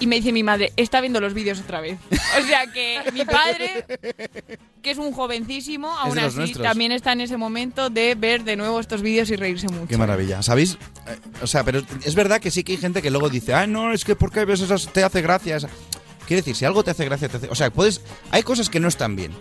[0.00, 1.98] Y me dice mi madre, está viendo los vídeos otra vez.
[2.38, 3.84] O sea que mi padre,
[4.82, 6.62] que es un jovencísimo, aún así nuestros.
[6.62, 9.88] también está en ese momento de ver de nuevo estos vídeos y reírse mucho.
[9.88, 10.42] Qué maravilla.
[10.42, 10.74] ¿Sabéis?
[11.06, 13.66] Eh, o sea, pero es verdad que sí que hay gente que luego dice, ah,
[13.66, 15.56] no, es que porque ves esas te hace gracia.
[15.56, 15.70] esa-".
[16.26, 17.48] Quiere decir, si algo te hace gracia, te hace...
[17.48, 18.02] O sea, puedes...
[18.30, 19.32] Hay cosas que no están bien.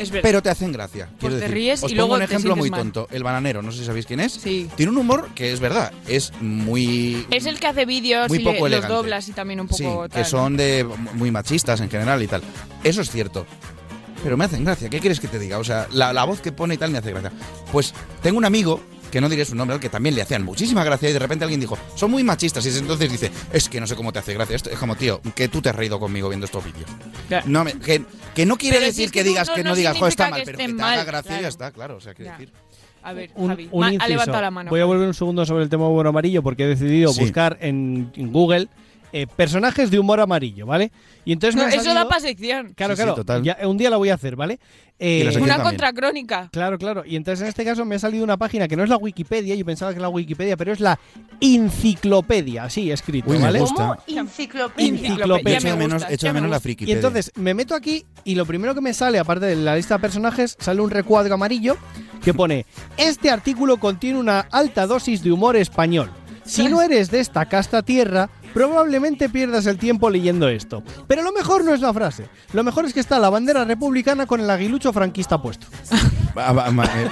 [0.00, 0.22] Es verdad.
[0.22, 1.08] Pero te hacen gracia.
[1.18, 1.54] Quiero te decir.
[1.54, 2.80] ríes Os y pongo luego un ejemplo muy mal.
[2.80, 3.08] tonto.
[3.10, 4.32] El bananero, no sé si sabéis quién es.
[4.32, 4.68] Sí.
[4.76, 5.92] Tiene un humor que es verdad.
[6.08, 7.26] Es muy...
[7.30, 9.76] Es el que hace vídeos Muy y poco le- los doblas y también un poco
[9.78, 10.10] Sí, tal.
[10.10, 10.84] que son de
[11.14, 12.42] muy machistas en general y tal.
[12.82, 13.46] Eso es cierto.
[14.22, 14.88] Pero me hacen gracia.
[14.90, 15.58] ¿Qué quieres que te diga?
[15.58, 17.32] O sea, la, la voz que pone y tal me hace gracia.
[17.72, 20.84] Pues tengo un amigo, que no diré su nombre, al que también le hacían muchísima
[20.84, 22.64] gracia y de repente alguien dijo, son muy machistas.
[22.66, 24.56] Y entonces dice, es que no sé cómo te hace gracia.
[24.56, 26.88] Esto es como, tío, que tú te has reído conmigo viendo estos vídeos.
[27.28, 27.42] Ya.
[27.46, 28.02] No me- que,
[28.34, 29.96] que no quiere Pero si decir es que, que digas no- que no no digas,
[29.96, 31.42] joder, está mal, que pero que te haga mal, gracia y claro.
[31.42, 31.96] ya está, claro.
[31.96, 32.52] O sea, quiero decir.
[33.02, 34.08] A ver, Un, Javi, un ha inciso.
[34.10, 34.68] levantado la mano.
[34.70, 37.20] Voy a volver un segundo sobre el tema humor amarillo porque he decidido Sí.
[37.22, 38.68] buscar en, en Google
[39.12, 40.92] eh, personajes de humor amarillo, ¿vale?
[41.24, 42.72] Y entonces No, me ha eso da para sección.
[42.74, 43.14] Claro, Sí, sí, claro.
[43.16, 43.42] total.
[43.42, 44.58] ya- un día la voy a hacer, ¿vale?
[44.98, 45.70] Eh, Y la sección Una también.
[45.70, 46.48] contracrónica.
[46.52, 47.04] Claro, claro.
[47.06, 49.54] Y entonces en este caso me ha salido una página que no es la Wikipedia,
[49.54, 50.98] yo pensaba que era la Wikipedia, pero es la
[51.40, 53.60] enciclopedia, así escrito, Uy, me ¿vale?
[53.60, 53.74] gusta.
[53.74, 53.96] ¿Cómo?
[54.20, 54.88] Enciclopedia.
[54.88, 55.58] Enciclopedia.
[55.58, 56.62] Echo de me menos, gusta, echo ya de me menos la gusta.
[56.62, 56.84] friki.
[56.84, 59.94] Y entonces me meto aquí y lo primero que me sale, aparte de la lista
[59.94, 61.76] de personajes, sale un recuadro amarillo
[62.24, 66.10] que pone: Este artículo contiene una alta dosis de humor español.
[66.44, 70.82] Si no eres de esta casta tierra, probablemente pierdas el tiempo leyendo esto.
[71.06, 72.26] Pero lo mejor no es la frase.
[72.52, 75.66] Lo mejor es que está la bandera republicana con el aguilucho franquista puesto.
[76.36, 77.08] Va- va- va- eh,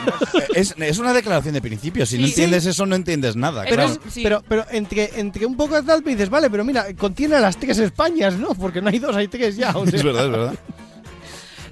[0.54, 2.06] es, es una declaración de principio.
[2.06, 2.30] Si no Sí.
[2.30, 3.62] entiendes eso, no entiendes nada.
[3.64, 3.92] Pero claro.
[4.06, 4.22] es- sí.
[4.22, 7.40] Pero, pero entre, entre un poco de tal, me dices, vale, pero mira, contiene a
[7.40, 8.48] las tres Españas, ¿no?
[8.54, 9.76] Porque no hay dos, hay tres ya.
[9.76, 9.96] o sea.
[9.98, 10.54] Es verdad, es verdad.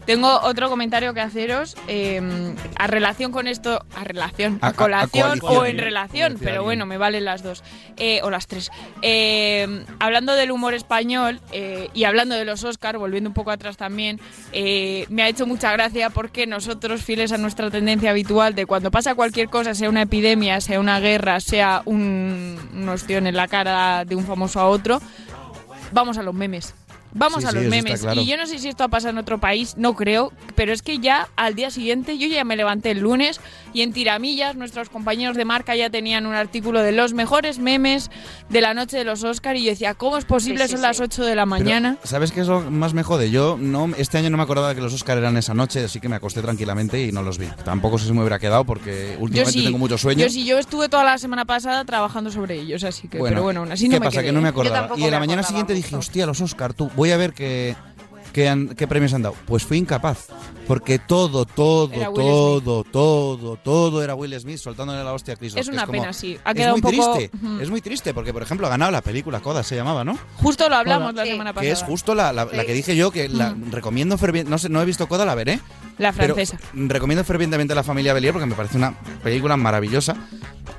[0.06, 4.70] Tengo otro comentario que haceros eh, a relación con esto, a relación, A- a, a-
[4.70, 7.64] a colación o en relación, pero bueno, me valen las dos,
[7.96, 8.70] eh, o las tres.
[9.02, 13.76] Eh, hablando del humor español eh, y hablando de los Oscar, volviendo un poco atrás
[13.76, 14.20] también,
[14.52, 18.92] eh, me ha hecho mucha gracia porque nosotros, fieles a nuestra tendencia habitual de cuando
[18.92, 23.48] pasa cualquier cosa, sea una epidemia, sea una guerra, sea un, un ostión en la
[23.48, 25.00] cara de un famoso a otro,
[25.92, 26.74] vamos a los memes.
[27.16, 28.00] Vamos Sí, a sí, los está memes.
[28.00, 28.20] claro.
[28.20, 30.82] Y yo no sé si esto ha pasado en otro país, no creo, pero es
[30.82, 33.40] que ya al día siguiente, yo ya me levanté el lunes
[33.72, 38.10] y en tiramillas nuestros compañeros de marca ya tenían un artículo de los mejores memes
[38.48, 40.64] de la noche de los Oscar y yo decía, ¿cómo es posible?
[40.64, 40.82] Sí, sí, Son sí.
[40.86, 41.96] las 8 de la Pero, mañana.
[42.04, 43.30] ¿Sabes qué es lo más me jode?
[43.30, 46.08] Yo no, este año no me acordaba que los Oscar eran esa noche, así que
[46.08, 47.46] me acosté tranquilamente y no los vi.
[47.64, 50.24] Tampoco sé si me hubiera quedado porque Yo últimamente sí, tengo mucho sueño.
[50.24, 53.60] yo sí, yo estuve toda la semana pasada trabajando sobre ellos, así que, pero bueno,
[53.60, 54.18] aún así ¿Qué no me pasa?
[54.20, 54.26] quedé.
[54.28, 54.96] Que no me acordaba.
[54.98, 55.84] Y en la mañana siguiente mucho.
[55.84, 57.74] dije, hostia, los Oscar, tú, voy a ver qué,
[58.32, 59.34] qué, han- qué premios han dado.
[59.46, 60.26] Pues fui incapaz.
[60.66, 65.52] Porque todo, todo, Will todo, todo, todo era Will Smith soltándole la hostia a Chris
[65.52, 65.60] Rock.
[65.60, 66.36] Es una como- pena, sí.
[66.44, 67.14] Ha es quedado muy un poco...
[67.18, 67.36] triste.
[67.36, 67.60] Ujú.
[67.60, 70.18] Es muy triste porque, por ejemplo, ha ganado la película Coda, se llamaba, ¿no?
[70.38, 71.30] Justo lo hablamos la Sí.
[71.30, 71.66] semana pasada.
[71.66, 74.50] Que es justo la, la- la que dije yo, que la recomiendo fervientemente.
[74.50, 75.60] No, sé, no he visto Coda, la veré.
[75.98, 76.58] La Pero francesa.
[76.74, 78.92] recomiendo fervientemente La familia Belier porque me parece una
[79.22, 80.16] película maravillosa.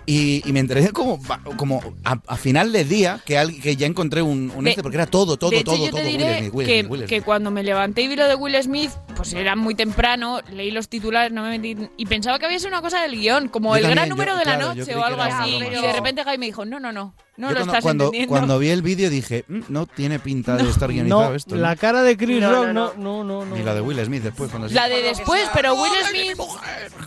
[0.05, 1.19] Y, y me enteré como,
[1.57, 4.81] como a, a final de día que, al- que ya encontré un, un De- este,
[4.83, 6.01] porque era todo, todo, de hecho, todo, yo todo.
[6.01, 7.23] te Will Smith, Will que, Smith, Will que Smith.
[7.25, 10.87] cuando me levanté y vi lo de Will Smith, pues era muy temprano, leí los
[10.89, 13.85] titulares, no me metí y pensaba que había sido una cosa del guion, como Yo
[13.85, 15.55] el gran número yo- de la claro, noche o algo así.
[15.55, 18.03] Y de repente Jaime me dijo, no, no, no, no Yo lo cuando, estás cuando,
[18.05, 18.29] entendiendo.
[18.31, 21.55] cuando vi el vídeo dije, "Mm, no tiene pinta de estar guionizado No, esto.
[21.55, 21.79] la ¿no?".
[21.79, 23.23] cara de Chris No, Rock, no, no, no.
[23.23, 23.55] no, no, no.
[23.55, 24.49] Ni la de Will Smith después.
[24.49, 26.37] Cuando La de después, pero Will Smith,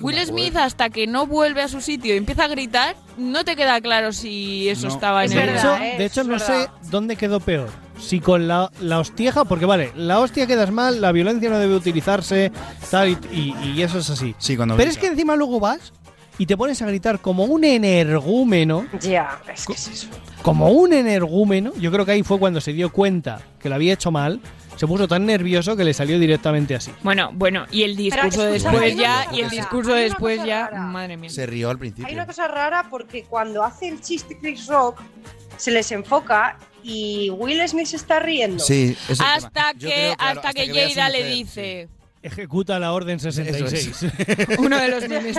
[0.01, 3.57] Will Smith hasta que no vuelve a su sitio y empieza a gritar, no te
[3.57, 4.95] queda claro si eso No.
[4.95, 5.47] estaba Es en el...
[5.49, 5.95] verdad, hecho, ¿eh?
[5.99, 6.71] de hecho Es no sé verdad.
[6.91, 7.69] dónde quedó peor.
[8.01, 11.75] Si con la, la hostieja, porque vale, la hostia quedas mal, la violencia no debe
[11.75, 12.51] utilizarse,
[12.91, 14.35] tal, y, y- y eso es así.
[14.39, 15.93] Sí, cuando Pero es que encima luego vas
[16.41, 20.09] y te pones a gritar como un energúmeno, Ya, es que es eso.
[20.43, 21.73] como un energúmeno.
[21.79, 24.41] Yo creo que ahí fue cuando se dio cuenta que lo había hecho mal,
[24.77, 26.91] se puso tan nervioso que le salió directamente así.
[27.03, 30.81] Bueno, bueno, y el discurso después hay ya, y el discurso hay después ya, rara.
[30.87, 31.29] madre mía.
[31.29, 32.15] Se rió al Hay principio.
[32.15, 34.99] una cosa rara porque cuando hace el chiste Chris Rock,
[35.59, 38.65] se les enfoca y Will Smith se está riendo.
[38.65, 39.35] Sí, es el tema.
[39.35, 41.89] Hasta que, claro, hasta que que Jada le dice.
[42.23, 43.91] Ejecuta la orden 66.
[44.59, 45.37] Uno de los memes.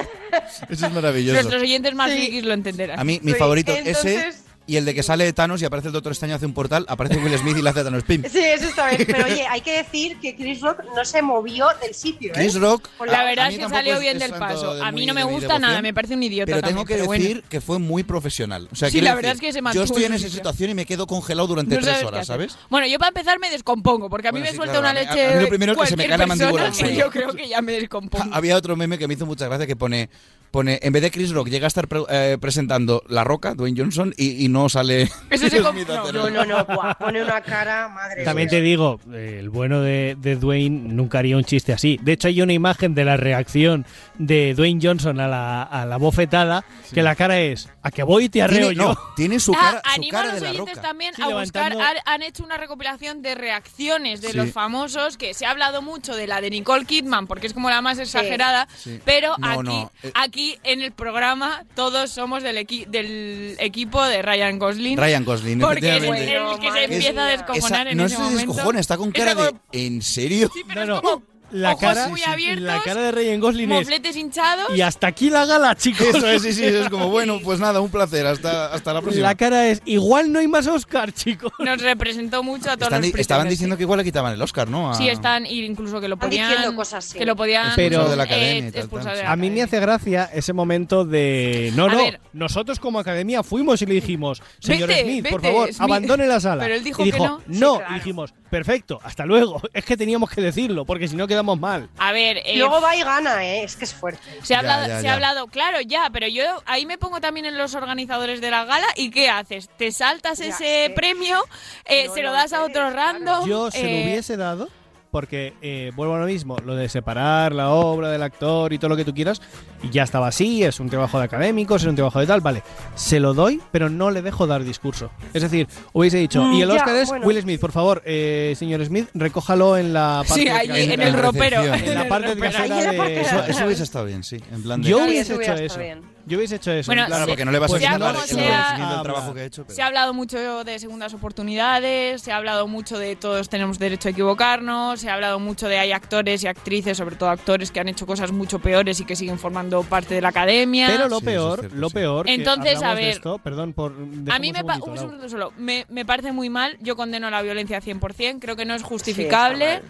[0.69, 1.33] Eso es maravilloso.
[1.33, 2.99] Nuestros oyentes más frikis lo entenderán.
[2.99, 5.87] A mí, mi Sí, favorito entonces- ese y el de que sale Thanos y aparece
[5.87, 8.23] el Doctor Extraño hace un portal, aparece Will Smith y le hace Thanos Pim.
[8.31, 9.03] Sí, eso está bien.
[9.07, 12.29] Pero oye, hay que decir que Chris Rock no se movió del sitio.
[12.29, 12.33] ¿eh?
[12.35, 12.87] Chris Rock.
[12.97, 14.75] Con La a- verdad es mí que salió bien del paso.
[14.75, 16.85] de A muy mí no me gusta nada, me parece un idiota Pero también, tengo
[16.85, 17.23] que pero bueno.
[17.23, 18.69] decir que fue muy profesional.
[18.71, 20.69] O sea, Sí, la verdad decir, es que se Yo mantuvo estoy en esa situación
[20.69, 22.27] y me quedo congelado durante No tres horas.
[22.27, 22.55] ¿sabes?
[22.69, 25.01] Bueno, yo para empezar me descompongo, porque a mí Bueno, me sí, suelta claro, una
[25.01, 27.47] mí- a leche mí lo primero que se me cae la mandíbula yo creo que
[27.49, 28.33] ya me descompongo.
[28.33, 30.09] Había otro meme que me hizo mucha gracia que pone,
[30.51, 33.79] pone en vez de Chris Rock llega a estar pre- eh, presentando La Roca, Dwayne
[33.81, 35.09] Johnson, y, y no sale.
[35.29, 35.71] Eso se no,
[36.11, 38.57] No, no, no, buah, pone una cara, madre También mía.
[38.57, 41.99] te digo, eh, el bueno de, de Dwayne nunca haría un chiste así.
[42.01, 43.85] De hecho, hay una imagen de la reacción
[44.17, 48.25] de Dwayne Johnson a la, a la bofetada, que la cara es, a que voy
[48.25, 48.83] y te arreo Tiene, yo.
[48.93, 50.87] no, tiene su Ah, cara, su animo a cara los de La oyentes Roca.
[50.87, 54.37] también Sí, a buscar, han, han hecho una recopilación de reacciones de Sí.
[54.37, 57.69] los famosos, que se ha hablado mucho de la de Nicole Kidman, porque es como
[57.69, 58.99] la más exagerada, Sí.
[59.05, 60.11] pero No, aquí, no, eh.
[60.15, 64.97] aquí en el programa todos somos del, equi- del equipo de Ryan Gosling.
[64.97, 68.21] Ryan Gosling, Porque es el que se empieza a descojonar Esa- en no ese se
[68.21, 68.53] momento.
[68.53, 69.53] descojona, está con cara de.
[69.71, 70.49] ¿En serio?
[70.53, 73.39] Sí, pero No, es no, como la ojos cara, muy abiertos, la cara de Ryan
[73.39, 74.75] Gosling es, mofletes hinchados.
[74.75, 76.07] y hasta aquí la gala, chicos.
[76.07, 79.27] Eso es, sí, sí, es como, bueno, pues nada, un placer, hasta, hasta la próxima.
[79.27, 81.51] La cara es, igual no hay más Oscar, chicos.
[81.59, 83.77] Nos representó mucho a todos Están los estaban diciendo sí.
[83.77, 84.91] que igual le quitaban el Oscar, ¿no?
[84.91, 86.49] A- Sí, están, y incluso que lo Están podían.
[86.49, 87.17] diciendo cosas así.
[87.17, 87.71] Que lo podían.
[87.75, 90.53] Pero- de la eh, academia y tal, tal, la A mí me hace gracia ese
[90.53, 91.71] momento de...
[91.75, 92.19] No, A no, ver.
[92.33, 95.81] nosotros como academia fuimos y le dijimos, señor Vete, Smith, por favor, Smith".
[95.81, 96.63] abandone la sala.
[96.63, 97.39] Pero él dijo y que no.
[97.39, 97.91] Sí, no, claro.
[97.91, 99.59] y dijimos, perfecto, hasta luego.
[99.73, 101.89] Es que teníamos que decirlo, porque si no quedamos mal.
[101.97, 103.63] A ver, Y eh, luego va y gana, ¿eh?
[103.63, 104.21] Es que es fuerte.
[104.43, 105.11] se ha Ya, hablado, ya, se ya.
[105.11, 108.65] ha hablado, claro, ya, pero yo ahí me pongo también en los organizadores de la
[108.65, 109.69] gala y ¿qué haces?
[109.77, 111.39] ¿Te saltas Ya, ese premio?
[111.85, 112.95] Eh, No ¿Se lo lo das a sé, otro claro.
[112.95, 113.47] random?
[113.49, 114.69] Yo se lo Eh, hubiese dado,
[115.11, 118.89] porque eh, vuelvo a lo mismo, lo de separar la obra del actor y todo
[118.89, 119.41] lo que tú quieras,
[119.83, 122.63] y ya estaba así, es un trabajo de académicos, es un trabajo de tal, vale.
[122.95, 125.11] Se lo doy, pero no le dejo dar discurso.
[125.33, 127.27] Es decir, hubiese dicho, Mm, y el ya, Oscar es bueno.
[127.27, 131.11] Will Smith, por favor, eh, señor Smith, recójalo en la parte Sí, allí, en el
[131.13, 131.61] la ropero.
[131.63, 132.51] en la parte ropero.
[132.51, 133.21] trasera de...
[133.21, 134.37] Eso, de- eso hubiese estado bien, sí.
[134.51, 134.89] En plan de.
[134.89, 135.79] Yo hubiese hecho eso.
[135.79, 136.01] bien.
[136.31, 136.87] Yo hubiese hecho eso.
[136.87, 137.31] Bueno, Claro, sí.
[137.31, 139.63] porque no le vas Pues a quitar el sea- trabajo que ha hecho.
[139.65, 143.77] pero- Se ha hablado mucho de segundas oportunidades, se ha hablado mucho de todos tenemos
[143.79, 147.69] derecho a equivocarnos, se ha hablado mucho de hay actores y actrices, sobre todo actores
[147.71, 150.87] que han hecho cosas mucho peores y que siguen formando parte de la academia.
[150.87, 151.93] Pero lo Sí, eso es peor, cierto, lo sí.
[151.93, 152.25] peor.
[152.25, 153.91] que Entonces, a de ver, esto, perdón por.
[154.29, 155.51] A mí me, pa- pa un segundo solo.
[155.57, 156.77] Me, me parece muy mal.
[156.79, 158.39] Yo condeno la violencia 100%.
[158.39, 159.81] Creo que no es justificable.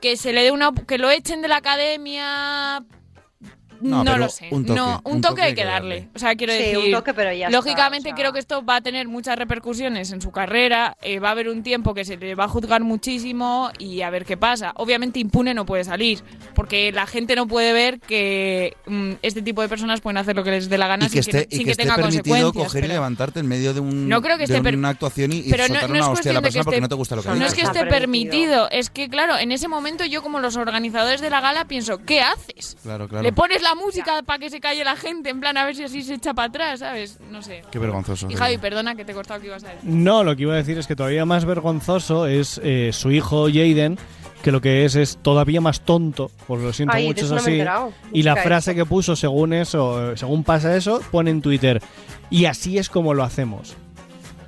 [0.00, 0.70] que se le dé una.
[0.86, 2.84] Que lo echen de la academia.
[3.80, 4.48] No, lo sé.
[4.50, 5.94] un toque, no, un, un toque, toque hay que darle.
[5.96, 6.08] darle.
[6.14, 6.78] O sea, quiero Sí, decir.
[6.78, 8.16] un toque, pero ya está, Lógicamente o sea.
[8.16, 10.96] creo que esto va a tener muchas repercusiones en su carrera.
[11.02, 14.10] eh, va a haber un tiempo que se le va a juzgar muchísimo y a
[14.10, 14.72] ver qué pasa.
[14.76, 16.22] Obviamente impune no puede salir.
[16.54, 20.44] Porque la gente no puede ver que mm, este tipo de personas pueden hacer lo
[20.44, 21.82] que les dé la gana Y que sin que, esté, sin y que que esté
[21.84, 22.66] tenga permitido consecuencias.
[22.66, 25.42] coger y levantarte en medio de, un, No creo que de esté una actuación y,
[25.50, 27.16] pero no, soltar no una es hostia a la persona porque esté- no te gusta
[27.16, 28.30] lo que no es que Está esté permitido.
[28.32, 31.98] permitido, es que claro, en ese momento yo como los organizadores de la gala pienso,
[32.04, 32.76] ¿qué haces?
[32.82, 33.22] Claro, claro.
[33.22, 35.84] Le pones la música para que se calle la gente, en plan a ver si
[35.84, 37.18] así se echa para atrás, ¿sabes?
[37.30, 37.62] No sé.
[37.70, 38.28] Qué vergonzoso.
[38.30, 39.88] Y Javi, perdona que te he cortado que ibas a decir.
[39.90, 43.46] No, lo que iba a decir es que todavía más vergonzoso es eh, su hijo
[43.46, 43.98] Jaden,
[44.42, 47.36] que lo que es es todavía más tonto, por lo siento Ay, mucho es no
[47.38, 47.60] así.
[48.12, 48.76] y la frase eso.
[48.78, 51.82] que puso según eso, según pasa eso, pone en Twitter,
[52.30, 53.74] y así es como lo hacemos.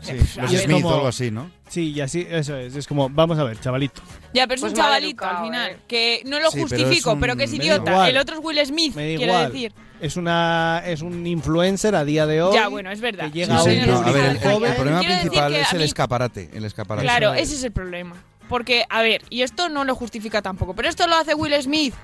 [0.00, 0.62] Sí, a los.
[0.62, 1.50] Smith como- o algo así, ¿no?
[1.70, 4.02] Sí, y así, eso es, es como, vamos a ver, chavalito.
[4.34, 5.76] Ya, pero es Pues un chavalito educado, al final, eh.
[5.86, 7.90] que no lo Sí, justifico, pero, un- que es idiota.
[7.92, 8.10] igual.
[8.10, 9.52] El otro es Will Smith, quiero igual.
[9.52, 9.72] decir.
[10.00, 12.54] Es una es un influencer a día de hoy.
[12.54, 13.26] Ya, bueno, es verdad.
[13.26, 14.70] que llega sí, a sí, un no, a ver, el, el- joven.
[14.70, 16.50] el problema Quiero principal es el mí- escaparate.
[16.52, 17.06] El escaparate.
[17.06, 17.42] Claro, es.
[17.42, 18.16] ese es el problema.
[18.48, 21.94] Porque, a ver, y esto no lo justifica tampoco, pero esto lo hace Will Smith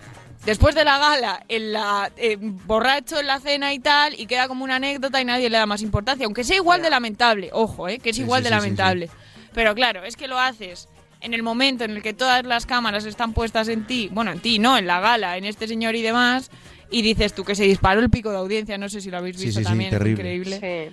[0.44, 4.46] después de la gala, en la eh, borracho en la cena y tal, y queda
[4.46, 7.88] como una anécdota y nadie le da más importancia, aunque sea igual de lamentable, ojo,
[7.88, 9.10] eh, que es Sí, igual sí, de sí, sí, lamentable.
[9.56, 10.86] Pero claro, es que lo haces
[11.22, 14.40] en el momento en el que todas las cámaras están puestas en ti, bueno, en
[14.40, 16.50] ti, no, en la gala, en este señor y demás,
[16.90, 19.38] y dices tú que se disparó el pico de audiencia, no sé si lo habéis
[19.38, 20.36] visto sí, sí, también, terrible.
[20.36, 20.92] increíble.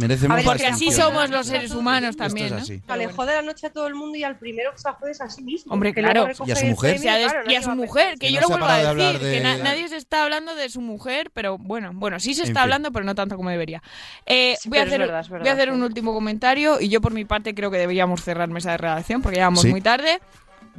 [0.00, 0.06] Sí.
[0.08, 2.58] Merece A ver, Porque así somos los seres humanos Esto también, es ¿no?
[2.58, 2.78] así.
[2.80, 5.10] Pero Alejó de la noche a todo el mundo y al primero que se jode
[5.12, 5.72] es a sí mismo.
[5.72, 6.28] Hombre, claro.
[6.46, 6.96] Y a su mujer.
[7.00, 8.88] premio, claro, y a su mujer, que Que yo no lo vuelvo a de decir,
[8.88, 12.34] hablar que na- de- nadie se está hablando de su mujer, pero bueno, bueno, sí
[12.34, 12.64] se En está fin.
[12.64, 13.82] hablando, pero no tanto como debería.
[14.26, 16.80] Eh, Sí, voy, a es hacer, verdad, es verdad, voy a hacer un último comentario
[16.80, 19.62] y yo por mi parte creo que deberíamos cerrar mesa de redacción porque ya vamos
[19.62, 19.68] Sí.
[19.68, 20.20] muy tarde.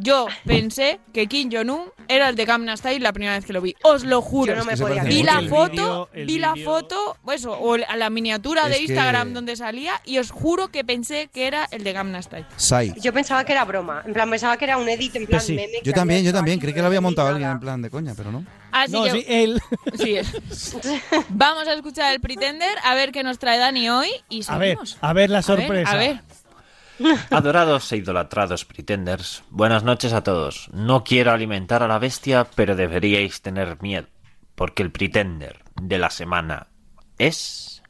[0.03, 3.61] Yo pensé que Kim Jong-un era el de Gamma Style la primera vez que lo
[3.61, 3.75] vi.
[3.83, 4.53] Os lo juro.
[4.53, 7.51] Yo no me Es que se podía parece Vi la foto, vi la foto, eso,
[7.59, 11.29] o la la miniatura de Es que- Instagram donde salía y os juro que pensé
[11.33, 12.45] que era el de Gamma Style.
[12.57, 12.93] Sai.
[12.99, 14.01] Yo pensaba que era broma.
[14.05, 15.53] En plan, pensaba que era un edit en plan Pues sí.
[15.55, 15.73] meme.
[15.83, 16.59] Yo también, yo también.
[16.59, 17.53] Creí que lo había no montado alguien nada.
[17.53, 18.43] en plan de coña, pero no.
[18.71, 19.61] Así No, que sí, él.
[19.97, 20.15] sí.
[21.29, 24.69] Vamos a escuchar el Pretender, a ver qué nos trae Dani hoy y A ver,
[24.69, 24.97] seguimos.
[25.01, 25.91] a ver la A ver, sorpresa.
[25.91, 26.21] A ver,
[27.29, 30.69] Adorados e idolatrados pretenders, buenas noches a todos.
[30.73, 34.07] No quiero alimentar a la bestia, pero deberíais tener miedo,
[34.55, 36.67] porque el pretender de la semana
[37.17, 37.81] es...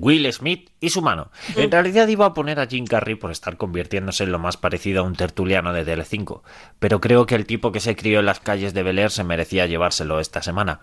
[0.00, 1.30] Will Smith y su mano.
[1.56, 5.00] En realidad iba a poner a Jim Carrey por estar convirtiéndose en lo más parecido
[5.00, 6.42] a un tertuliano de Tele5,
[6.78, 9.24] pero creo que el tipo que se crió en las calles de Bel Air se
[9.24, 10.80] merecía llevárselo esta semana.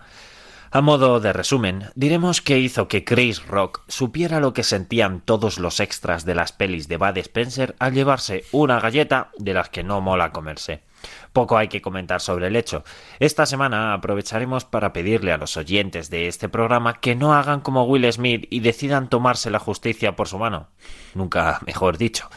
[0.70, 5.58] A modo de resumen, diremos que hizo que Chris Rock supiera lo que sentían todos
[5.58, 9.84] los extras de las pelis de Bud Spencer al llevarse una galleta de las que
[9.84, 10.82] no mola comerse.
[11.36, 12.82] Poco hay que comentar sobre el hecho.
[13.18, 17.84] Esta semana aprovecharemos para pedirle a los oyentes de este programa que no hagan como
[17.84, 20.68] Will Smith y decidan tomarse la justicia por su mano.
[21.12, 22.30] Nunca mejor dicho.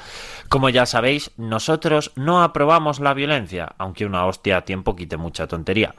[0.50, 5.48] Como ya sabéis, nosotros no aprobamos la violencia, aunque una hostia a tiempo quite mucha
[5.48, 5.96] tontería.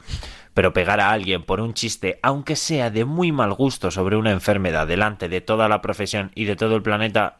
[0.53, 4.33] Pero pegar a alguien por un chiste, aunque sea de muy mal gusto sobre una
[4.33, 7.39] enfermedad delante de toda la profesión y de todo el planeta,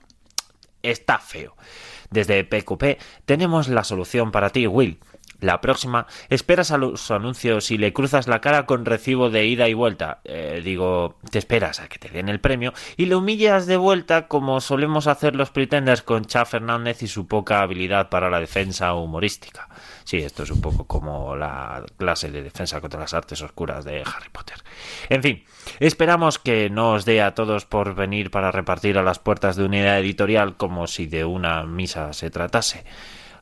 [0.83, 1.55] está feo.
[2.11, 4.99] Desde PQP tenemos la solución para ti, Will.
[5.41, 9.69] La próxima, esperas a los anuncios y le cruzas la cara con recibo de ida
[9.69, 10.21] y vuelta.
[10.25, 14.29] Eh, digo, te esperas a que te den el premio y le humillas de vuelta
[14.29, 18.95] como solemos hacer los pretenders con Cha Fernández y su poca habilidad para la defensa
[18.95, 19.69] humorística.
[20.05, 24.03] Sí, esto es un poco como la clase de defensa contra las artes oscuras de
[24.03, 24.59] Harry Potter.
[25.09, 25.45] En fin,
[25.79, 29.65] esperamos que no os dé a todos por venir para repartir a las puertas de
[29.65, 32.85] unidad editorial como si de una misa se tratase.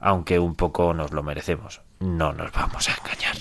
[0.01, 1.81] Aunque un poco nos lo merecemos.
[2.01, 3.37] No nos vamos a engañar.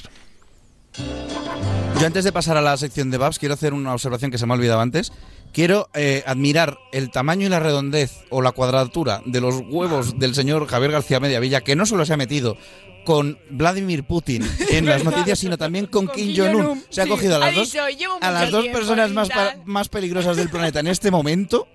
[2.00, 4.46] Yo antes de pasar a la sección de Babs, quiero hacer una observación que se
[4.46, 5.12] me ha olvidado antes.
[5.54, 10.36] Quiero eh, admirar el tamaño y la redondez o la cuadratura de los huevos del
[10.36, 12.58] señor Javier García Mediavilla, que no solo se ha metido
[13.06, 16.84] con Vladimir Putin en las noticias, sino también con, Kim Jong-un.
[16.89, 19.62] Se ha cogido a las dos, dicho, "Llevo a las dos personas más, pa- tal".
[19.65, 21.67] más peligrosas del planeta en este momento.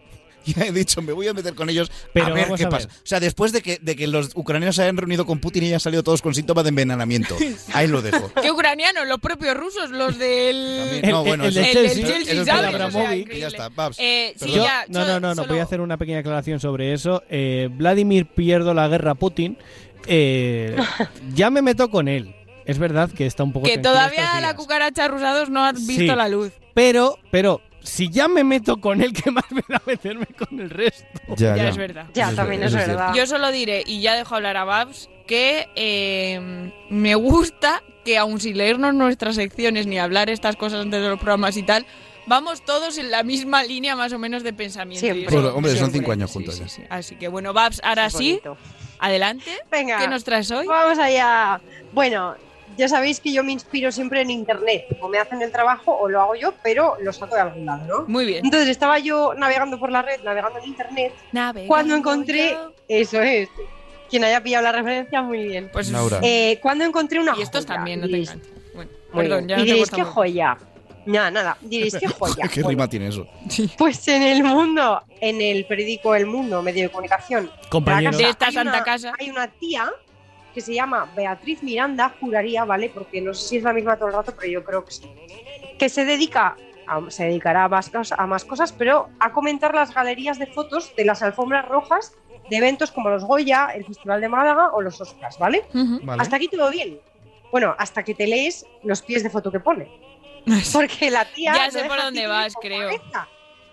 [0.46, 2.68] Y he dicho, me voy a meter con ellos Pero a ver qué a ver.
[2.68, 2.88] pasa.
[2.88, 5.66] O sea, después de que, de que los ucranianos se hayan reunido con Putin y
[5.68, 7.36] hayan salido todos con síntomas de envenenamiento.
[7.72, 8.30] Ahí lo dejo.
[8.40, 9.06] ¿Qué ucranianos?
[9.06, 10.78] Los propios rusos, los del...
[11.00, 13.38] También- no, El- bueno, el eso- de El del Chelsea, ¿sabes?
[13.40, 13.96] ya está, Babs.
[14.00, 16.92] Eh, sí, ya, no, yo no, no, no, voy a hacer una pequeña aclaración sobre
[16.92, 17.22] eso.
[17.30, 19.56] Eh, Vladimir pierdo la guerra a Putin.
[20.06, 20.76] Eh,
[21.34, 22.34] ya me meto con él.
[22.64, 25.92] Es verdad que está un poco Que tranquilo todavía la cucaracha rusados no ha visto
[25.94, 26.06] Sí.
[26.06, 26.52] la luz.
[26.74, 30.70] Pero, pero, si ya me meto con él, ¿qué más me da meterme con el
[30.70, 31.06] resto?
[31.36, 31.68] Ya, Ya ya.
[31.70, 32.06] es verdad.
[32.14, 33.14] Ya, Eso también es verdad.
[33.14, 38.40] Yo solo diré, y ya dejo hablar a Babs, que eh, me gusta que aun
[38.40, 41.86] sin leernos nuestras secciones ni hablar estas cosas antes de los programas y tal,
[42.26, 45.00] vamos todos en la misma línea más o menos de pensamiento.
[45.00, 45.32] Siempre.
[45.34, 46.68] Bueno, hombre, son cinco años juntos sí, ya.
[46.68, 46.82] sí.
[46.90, 48.40] Así que bueno, Babs, ahora sí,
[48.98, 49.50] adelante.
[49.70, 49.98] Venga.
[49.98, 50.66] ¿Qué nos traes hoy?
[50.66, 51.60] Vamos allá.
[51.92, 52.34] Bueno,
[52.76, 54.86] ya sabéis que yo me inspiro siempre en internet.
[55.00, 57.84] O me hacen el trabajo o lo hago yo, pero lo saco de algún lado,
[57.86, 58.04] ¿no?
[58.08, 58.44] Muy bien.
[58.44, 62.50] Entonces estaba yo navegando por la red, navegando en internet, Navegando cuando encontré.
[62.52, 62.72] yo.
[62.88, 63.48] Eso es.
[64.10, 65.70] Quien haya pillado la referencia, muy bien.
[65.72, 66.18] Pues Laura.
[66.22, 68.52] Eh, cuando encontré una y estos joya, también, no te diréis, enganches.
[68.74, 70.10] Bueno, muy perdón, ya y no te diréis, ¿qué mucho.
[70.12, 70.58] joya?
[71.06, 71.56] Nada, nada.
[71.62, 72.48] Diréis, ¿qué joya?
[72.48, 73.26] ¿Qué Bueno, rima tiene eso?
[73.78, 78.16] Pues en el mundo, en el periódico El Mundo, medio de comunicación, Compañero.
[78.16, 79.12] De esta hay santa una- casa.
[79.18, 79.90] Hay una tía
[80.52, 82.90] que se llama Beatriz Miranda, juraría, ¿vale?
[82.92, 85.08] Porque no sé si es la misma todo el rato, pero yo creo que sí.
[85.78, 89.94] Que se dedica, a- se dedicará a más, a más cosas, pero a comentar las
[89.94, 92.12] galerías de fotos de las alfombras rojas
[92.48, 95.64] de eventos como los Goya, el Festival de Málaga o los Oscars, ¿vale?
[95.74, 96.00] Ujú.
[96.02, 96.22] Vale.
[96.22, 97.00] Hasta aquí todo bien.
[97.50, 99.88] Bueno, hasta que te lees los pies de foto que pone.
[100.72, 101.52] Porque la tía.
[101.54, 102.90] Ya no sé por dónde vas, creo.
[102.90, 103.28] cabeza.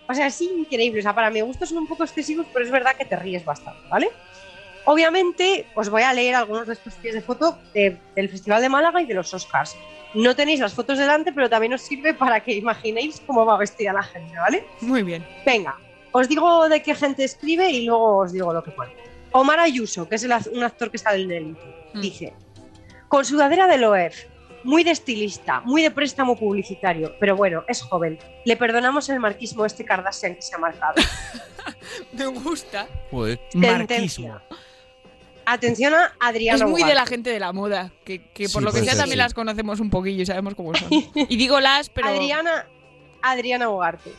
[0.07, 0.99] O sea, es increíble.
[0.99, 3.43] O sea, para mi gusto son un poco excesivos, pero es verdad que te ríes
[3.45, 4.09] bastante, ¿vale?
[4.93, 8.69] Obviamente, os voy a leer algunos de estos pies de foto de- del Festival de
[8.69, 9.75] Málaga y de los Oscars.
[10.15, 13.93] No tenéis las fotos delante, pero también os sirve para que imaginéis cómo va vestida
[13.93, 14.65] la gente, ¿vale?
[14.81, 15.23] Muy bien.
[15.45, 15.77] Venga,
[16.11, 18.91] os digo de qué gente escribe y luego os digo lo que pone.
[19.31, 21.45] Omar Ayuso, que es el un actor que está en el
[21.93, 22.01] Mm.
[22.01, 22.33] dice:
[23.07, 24.25] Con sudadera de Loef,
[24.63, 28.17] muy de estilista, muy de préstamo publicitario, pero bueno, es joven.
[28.43, 30.95] Le perdonamos el marquismo a este Kardashian que se ha marcado.
[32.13, 32.87] Me gusta.
[33.11, 33.39] Joder.
[33.53, 34.39] Marquismo.
[35.51, 38.65] Atención a Adriana Es muy de la gente de la moda, que, que por Sí,
[38.65, 39.17] lo que sea ser, también sí.
[39.17, 40.89] las conocemos un poquillo y sabemos cómo son.
[41.15, 42.07] Y digo las, pero...
[42.07, 42.67] Adriana,
[43.23, 44.11] Adriana Ugarte.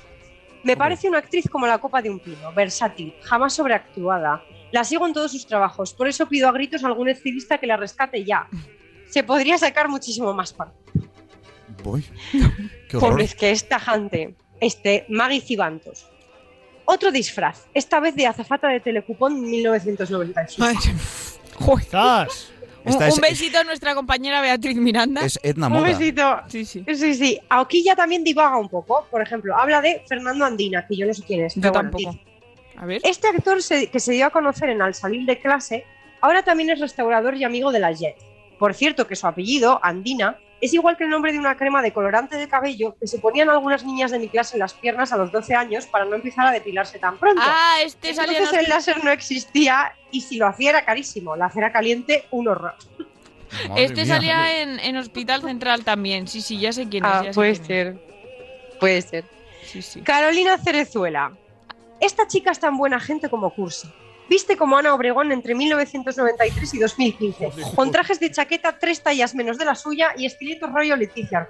[0.65, 4.43] Me parece una actriz como la copa de un pino, versátil, jamás sobreactuada.
[4.73, 7.69] La sigo en todos sus trabajos, por eso pido a gritos a algún estilista que
[7.69, 8.49] la rescate ya.
[9.09, 10.77] Se podría sacar muchísimo más parte.
[11.85, 12.05] Voy.
[12.89, 13.11] Qué horror.
[13.11, 14.35] Pobre, es que es tajante.
[14.61, 16.10] Este, Maggie Cibantos.
[16.85, 20.67] Otro disfraz, esta vez de azafata de Telecupón 1995.
[21.79, 22.53] ¡Estás!
[22.85, 25.21] Un, es- un besito a nuestra compañera Beatriz Miranda.
[25.23, 25.89] Es Edna Un Moda.
[25.89, 26.41] besito.
[26.49, 26.83] Sí, sí.
[26.95, 27.39] Sí, sí.
[27.51, 29.07] Aquí ya también divaga un poco.
[29.11, 31.55] Por ejemplo, habla de Fernando Andina, que yo no sé quién es.
[31.57, 32.19] Yo pero tampoco.
[32.77, 33.03] A ver.
[33.05, 35.85] Este actor se- que se dio a conocer en Al salir de clase,
[36.23, 38.17] ahora también es restaurador y amigo de la Jet.
[38.59, 41.93] Por cierto, que su apellido, Andina, es igual que el nombre de una crema de
[41.93, 45.17] colorante de cabello que se ponían algunas niñas de mi clase en las piernas a
[45.17, 47.41] los 12 años para no empezar a depilarse tan pronto.
[47.45, 51.37] Ah, este salía Entonces el láser no existía y si lo hacía era carísimo.
[51.37, 52.75] La cera caliente, un horror.
[53.69, 54.15] Madre Este mía.
[54.15, 56.29] salía en, en Hospital Central también.
[56.29, 57.11] Sí, sí, ya sé quién es.
[57.13, 57.67] Ah, ya sé puede quién es.
[57.67, 58.79] ser.
[58.79, 59.25] Puede ser.
[59.65, 60.01] Sí, sí.
[60.03, 61.33] Carolina Cerezuela.
[62.01, 63.89] Esta chica es tan buena gente como Cursi.
[64.31, 69.59] Viste como Ana Obregón entre 1993 y 2015, con trajes de chaqueta tres tallas menos
[69.59, 71.49] de la suya y estilitos rollo Leticia.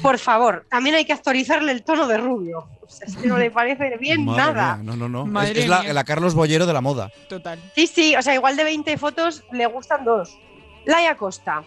[0.00, 2.68] Por favor, también hay que actualizarle el tono de rubio.
[2.80, 4.76] O sea, es que no le parece bien Madre nada.
[4.76, 5.24] mía, No, no, no.
[5.24, 7.10] Es, Madre es la, Carlos Bollero de la moda.
[7.28, 7.58] Total.
[7.74, 10.38] Sí, sí, o sea, igual de 20 fotos le gustan dos.
[10.84, 11.64] Laia Costa.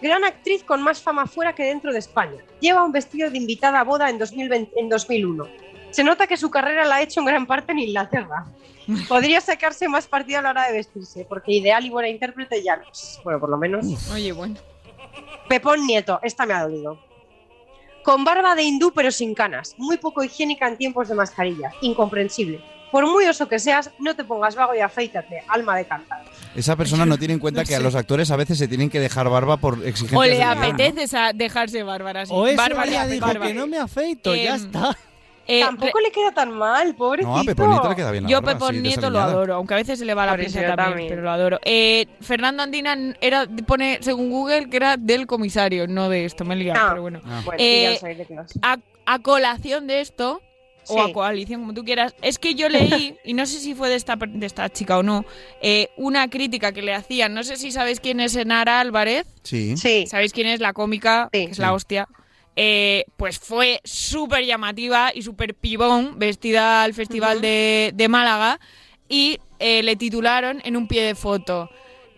[0.00, 2.40] Gran actriz con más fama fuera que dentro de España.
[2.60, 5.48] Lleva un vestido de invitada a boda en, 2020 en 2001.
[5.90, 8.46] Se nota que su carrera la ha hecho en gran parte en Inglaterra.
[9.08, 12.76] Podría sacarse más partido a la hora de vestirse, porque ideal y buena intérprete ya
[12.76, 13.20] no es.
[13.24, 13.84] Bueno, por lo menos.
[14.12, 14.56] Oye, bueno.
[15.48, 16.98] Pepón Nieto, esta me ha dolido.
[18.02, 22.60] Con barba de hindú pero sin canas, muy poco higiénica en tiempos de mascarilla, incomprensible.
[22.92, 26.22] Por muy oso que seas, no te pongas vago y afeítate, alma de cantar.
[26.54, 27.82] Esa persona no tiene en cuenta No que a sé.
[27.84, 30.50] los actores a veces se tienen que dejar barba por exigencias O le ¿no?
[30.50, 32.24] apetece dejarse bárbara.
[32.26, 32.32] sí.
[32.34, 33.48] O eso Bárbara, ella dijo bárbara.
[33.48, 34.96] que no me afeito, ya Em, está.
[35.48, 37.30] Eh, Tampoco le queda tan mal, pobrecito.
[37.30, 39.74] No, a Pepón Nieto le queda bien la Yo Pepón así, Nieto lo adoro, aunque
[39.74, 41.08] a veces se le va la pinza también, también.
[41.08, 41.58] pero lo adoro.
[41.64, 46.54] Eh, Fernando Andina era, pone, según Google, que era del comisario, no de esto, me
[46.54, 46.88] he liado, Ah.
[46.90, 47.20] pero bueno.
[47.24, 47.42] Ah.
[47.44, 47.98] Bueno, Eh.
[48.62, 50.40] A, a colación de esto,
[50.88, 51.10] o Sí.
[51.10, 53.94] a coalición, como tú quieras, es que yo leí, y no sé si fue de
[53.96, 55.24] esta, de esta chica o no,
[55.60, 59.76] eh, una crítica que le hacían, no sé si sabéis quién es Enara Álvarez, Sí.
[59.76, 60.06] Sí.
[60.08, 61.28] ¿sabéis quién es la cómica?
[61.32, 61.46] Sí.
[61.46, 62.08] que es la hostia.
[62.56, 68.58] Eh, pues fue súper llamativa y súper pibón, vestida al Festival de, de Málaga,
[69.08, 71.70] y eh, le titularon en un pie de foto.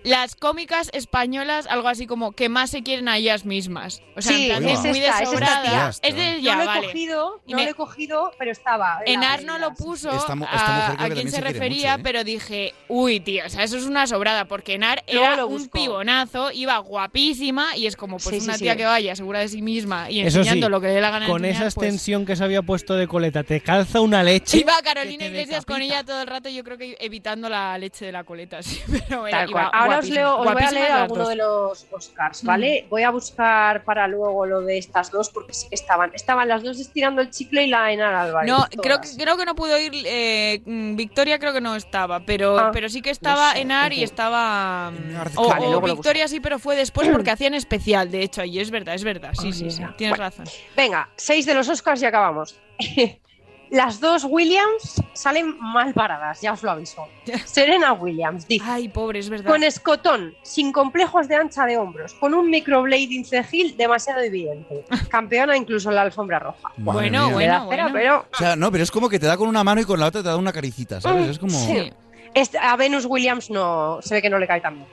[0.05, 4.03] Las cómicas españolas, algo así como que más se quieren a ellas mismas.
[4.17, 5.63] O sea, Sí, en plan, es muy esta, es esta desobrada.
[5.63, 5.91] tía.
[6.03, 6.87] Es de ella, no lo he vale.
[6.87, 9.01] cogido, no me- lo he cogido, pero estaba.
[9.07, 12.03] Enar no lo puso Esta a, a también se refería, mucho, ¿eh?
[12.05, 15.69] pero dije, uy, tío, o sea, eso es una sobrada, porque Enar Luego era un
[15.69, 18.65] pibonazo, iba guapísima y es como pues Sí, una sí.
[18.65, 21.27] tía que vaya segura de sí misma y enseñando lo que le dé la gana
[21.27, 24.59] Con esa pues, extensión que se había puesto de coleta, te calza una leche.
[24.59, 28.13] Iba Carolina Iglesias con ella todo el rato, yo creo que evitando la leche de
[28.13, 29.83] la coleta, sí, pero era- Tal iba cual.
[29.83, 31.29] Ahora os leo, os voy a leer alguno dos.
[31.29, 32.87] de los Oscars, ¿vale?
[32.91, 36.11] Voy a buscar para luego lo de estas dos porque sí que estaban.
[36.15, 38.51] Estaban las dos estirando el chicle y la Enar Álvarez.
[38.51, 39.93] No, creo que, creo que no pudo ir.
[40.07, 43.93] eh, mm, Victoria creo que no estaba, pero, Ah, pero sí que estaba sé, Enar
[43.93, 44.91] y estaba.
[44.91, 48.71] mm, O, Vale, Victoria sí, pero fue después porque hacían especial, de hecho, y es
[48.71, 49.33] verdad, es verdad.
[49.35, 49.83] Sí, Oh, sí, sí.
[49.97, 50.31] Tienes Bueno.
[50.31, 50.47] razón.
[50.77, 52.59] Venga, seis de los Oscars y acabamos.
[53.71, 57.07] Las dos Williams salen mal paradas, ya os lo aviso.
[57.45, 59.51] Serena Williams dice: Ay, pobre, es verdad.
[59.51, 64.85] Con escotón, sin complejos de ancha de hombros, con un microblading cejil demasiado evidente.
[65.11, 66.73] Campeona incluso en la alfombra roja.
[66.77, 67.91] Bueno, bueno, bueno.
[67.93, 70.01] pero O sea, no, pero es como que te da con una mano y con
[70.01, 71.29] la otra te da una caricita, ¿sabes?
[71.29, 71.59] Es como...
[71.59, 71.93] Sí.
[72.35, 74.87] Este- a Venus Williams no se ve que no le cae tan bien.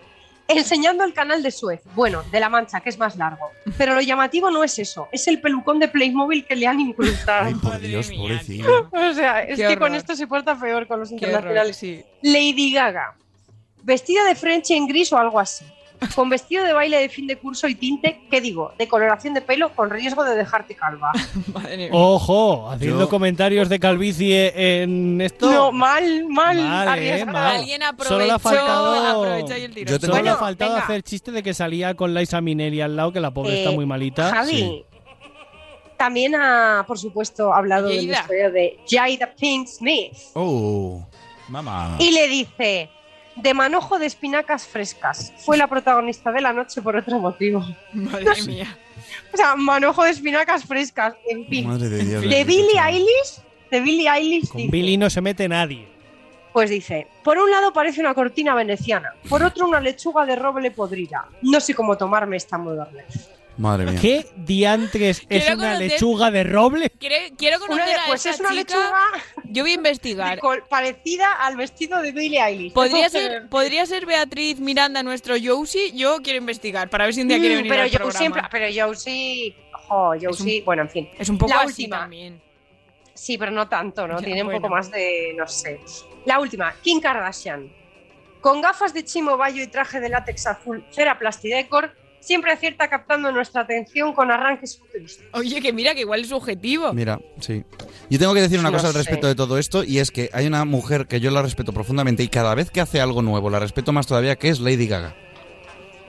[0.47, 3.49] Enseñando el canal de Suez, bueno, de la Mancha, que es más largo.
[3.77, 7.45] Pero lo llamativo no es eso, es el pelucón de Playmobil que le han incrustado.
[7.47, 8.89] Ay, por Dios, mía, pobrecillo.
[8.91, 11.77] o sea, es Qué que con esto se porta peor con los Qué horror, internacionales.
[11.77, 12.03] sí.
[12.21, 13.15] Lady Gaga,
[13.81, 15.65] vestida de French en gris o algo así.
[16.15, 18.73] Con vestido de baile de fin de curso y tinte, ¿qué digo?
[18.77, 21.11] De coloración de pelo con riesgo de dejarte calva.
[21.53, 21.89] Madre mía.
[21.91, 25.49] Ojo, haciendo Yo- comentarios de calvicie en esto.
[25.51, 27.21] No, mal, mal, Mal, eh.
[27.21, 29.91] Alguien Solo le ha aprovechó, faltado- aprovechó y el tiro.
[29.91, 30.83] Yo tengo Solo le ha Bueno, faltado venga.
[30.85, 33.71] hacer chiste de que salía con Liza Minnelli al lado, que la pobre Eh, está
[33.71, 34.29] muy malita.
[34.31, 34.85] Javi, Sí.
[35.97, 38.21] también ha, por supuesto, hablado de la Jada.
[38.21, 40.13] historia de Jada Pink Smith.
[40.33, 41.05] Oh,
[41.47, 41.95] mamá.
[41.99, 42.89] Y le dice,
[43.35, 45.33] de manojo de espinacas frescas.
[45.37, 47.65] Fue la protagonista de la noche por otro motivo.
[47.93, 48.77] Madre mía.
[49.33, 51.67] O sea, manojo de espinacas frescas, en fin.
[51.67, 52.21] Madre de Dios.
[52.21, 52.79] De Billie.
[52.79, 55.87] Eilish, de Billie Eilish Con dice, Billy no se mete nadie.
[56.53, 60.71] pues dice, por un lado parece una cortina veneciana, por otro una lechuga de roble
[60.71, 61.25] podrida.
[61.41, 63.29] No sé cómo tomarme esta modernez.
[63.57, 63.99] Madre mía.
[64.01, 66.89] ¿Qué diantres es Quiero una conocer- lechuga de roble?
[66.99, 68.77] Quiero, quiero conocer Una- a pues esta es una chica.
[68.77, 69.03] lechuga
[69.45, 70.39] Yo voy a investigar.
[70.69, 72.73] parecida al vestido de Billie Eilish.
[72.73, 75.93] Podría ser, podría ser Beatriz Miranda nuestro Josie.
[75.93, 78.19] Yo quiero investigar para ver si un día Mm, quiere venir pero al yo programa.
[78.19, 81.09] siempre, pero yo sí, jo, yo Es un- sí, bueno, en fin.
[81.17, 81.99] Es un poco la así última.
[81.99, 82.41] también.
[83.13, 84.19] Sí, pero no tanto, ¿no?
[84.19, 85.79] Ya, Tiene un poco más de, no sé.
[86.25, 87.71] La última, Kim Kardashian.
[88.41, 91.95] Con gafas de chimo bayo y traje de látex azul, cera plastidecor,
[92.25, 95.25] siempre acierta captando nuestra atención con arranques futuristas.
[95.33, 96.91] Oye, que mira que igual es su objetivo.
[96.93, 97.63] Mira, sí.
[98.09, 98.99] Yo tengo que decir una No cosa al sé.
[98.99, 102.23] respecto de todo esto, y es que hay una mujer que yo la respeto profundamente
[102.23, 105.15] y cada vez que hace algo nuevo la respeto más todavía, que es Lady Gaga.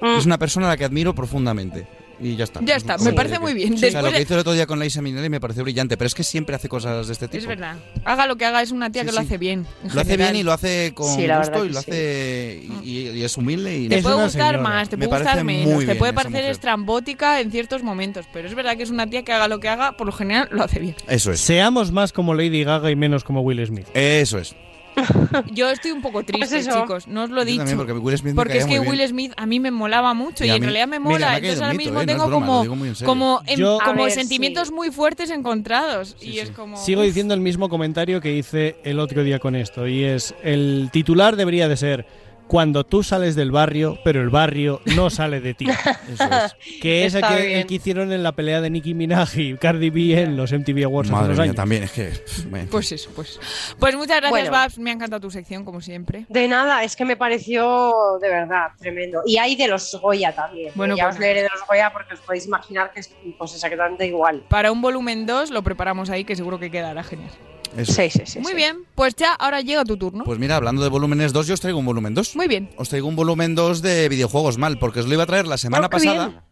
[0.01, 0.19] Mm.
[0.19, 1.87] Es una persona a la que admiro profundamente.
[2.19, 2.61] Y ya está.
[2.63, 3.75] Ya está, me parece muy bien.
[3.75, 6.07] O sea, lo que hizo el otro día con Liza Minnelli me pareció brillante, pero
[6.07, 7.39] es que siempre hace cosas de este tipo.
[7.43, 7.77] Es verdad.
[8.05, 9.27] Haga lo que haga, es una tía Sí, que lo sí.
[9.27, 9.67] hace bien.
[9.85, 11.91] en Lo hace bien y lo hace con Sí, gusto y lo sí.
[11.91, 14.59] hace y, y es humilde y Te puede gustar señora.
[14.63, 18.55] más, te puede gustar muy menos, te puede parecer estrambótica en ciertos momentos, pero es
[18.55, 20.79] verdad que es una tía que haga lo que haga, por lo general lo hace
[20.81, 20.97] bien.
[21.09, 21.41] Eso es.
[21.41, 23.87] Seamos más como Lady Gaga y menos como Will Smith.
[23.95, 24.55] Eso es.
[25.53, 26.81] Yo estoy un poco triste, Pues eso.
[26.83, 27.59] chicos, no os lo he dicho.
[27.59, 28.89] también, porque Will Smith me Porque es que bien.
[28.91, 31.31] Will Smith a mí me molaba mucho Y y, en mí- realidad me mira, mola.
[31.33, 32.07] me Entonces ahora mito, mismo ¿eh?
[32.07, 34.75] No tengo broma, como, en como, em- Yo- como A ver, sentimientos sí.
[34.75, 36.17] muy fuertes encontrados.
[36.21, 36.77] y Sí, es como.
[36.77, 40.35] Sigo uf, diciendo el mismo comentario que hice el otro día con esto, y es,
[40.43, 42.07] el titular debería de ser,
[42.49, 45.67] cuando tú sales del barrio, pero el barrio no sale de ti.
[45.69, 46.57] Eso es.
[46.81, 49.91] Que es el que, el que hicieron en la pelea de Nicki Minaj y Cardi
[49.91, 51.57] B en los MTV Awards hace Madre unos mía, años.
[51.57, 52.13] también es que
[52.51, 52.69] bueno.
[52.71, 53.41] Pues eso, pues.
[53.79, 54.51] Pues muchas gracias, Bueno.
[54.51, 54.79] Babs.
[54.79, 56.27] Me ha encantado tu sección, como siempre.
[56.29, 59.23] De nada, es que me pareció de verdad tremendo.
[59.27, 60.73] Y hay de los Goya también.
[60.75, 63.55] Bueno, ya pues os leeré de los Goya porque os podéis imaginar que es pues
[63.55, 64.45] exactamente igual.
[64.49, 67.31] Para un volumen 2 lo preparamos ahí, que seguro que quedará genial.
[67.77, 67.93] Eso.
[67.93, 68.39] Sí, sí, sí.
[68.41, 68.57] Muy sí.
[68.57, 70.25] bien, pues ya, ahora llega tu turno.
[70.25, 72.37] Pues mira, hablando de volúmenes 2, yo os traigo un volumen 2.
[72.37, 72.71] Muy bien.
[72.77, 75.59] Os traigo un volumen 2 de videojuegos mal, porque os lo iba a traer la
[75.59, 76.15] semana Oh, bien.
[76.17, 76.45] pasada.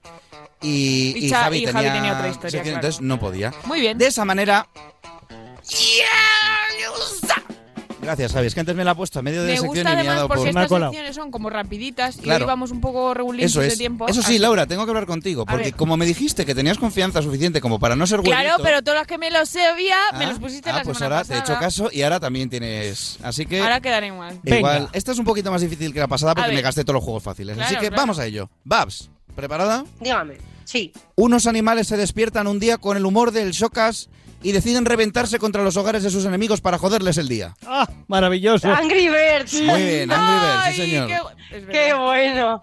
[0.62, 2.76] Y, Y Javi, y tenía, Javi tenía otra historia, sección, claro.
[2.78, 3.52] entonces no podía.
[3.66, 3.98] Muy bien.
[3.98, 4.66] De esa manera.
[8.04, 8.46] Gracias, Javi.
[8.46, 10.10] Es que antes me la ha puesto a medio de Me sección gusta y me
[10.10, 10.44] ha dado porque por.
[10.44, 10.92] Me estas colado.
[10.92, 13.78] secciones son como rapiditas y hoy vamos un poco regulines Eso de es.
[13.78, 14.06] tiempo.
[14.08, 14.38] Eso sí, así.
[14.38, 17.96] Laura, tengo que hablar contigo, porque como me dijiste que tenías confianza suficiente como para
[17.96, 18.36] no ser huevito...
[18.36, 20.98] Claro, pero todas las que me los sabía me Ah, los pusiste ah, la pues
[20.98, 23.18] semana ahora te he hecho caso y ahora también tienes...
[23.22, 23.60] Así que...
[23.60, 24.38] Ahora quedaré mal.
[24.44, 24.90] Igual, Venga.
[24.92, 27.22] esta es un poquito más difícil que la pasada porque me gasté todos los juegos
[27.22, 27.58] fáciles.
[27.58, 27.96] Así que claro.
[27.96, 28.50] vamos a ello.
[28.64, 29.84] Babs, ¿preparada?
[30.00, 30.53] Dígame.
[30.64, 30.92] Sí.
[31.14, 34.08] Unos animales se despiertan un día con el humor del Shocas
[34.42, 37.54] y deciden reventarse contra los hogares de sus enemigos para joderles el día.
[37.66, 37.88] ¡Ah!
[38.08, 38.68] Maravilloso.
[38.70, 39.54] Angry Birds.
[39.62, 41.08] Muy bien, Angry Birds, sí señor.
[41.70, 42.60] qué- bueno.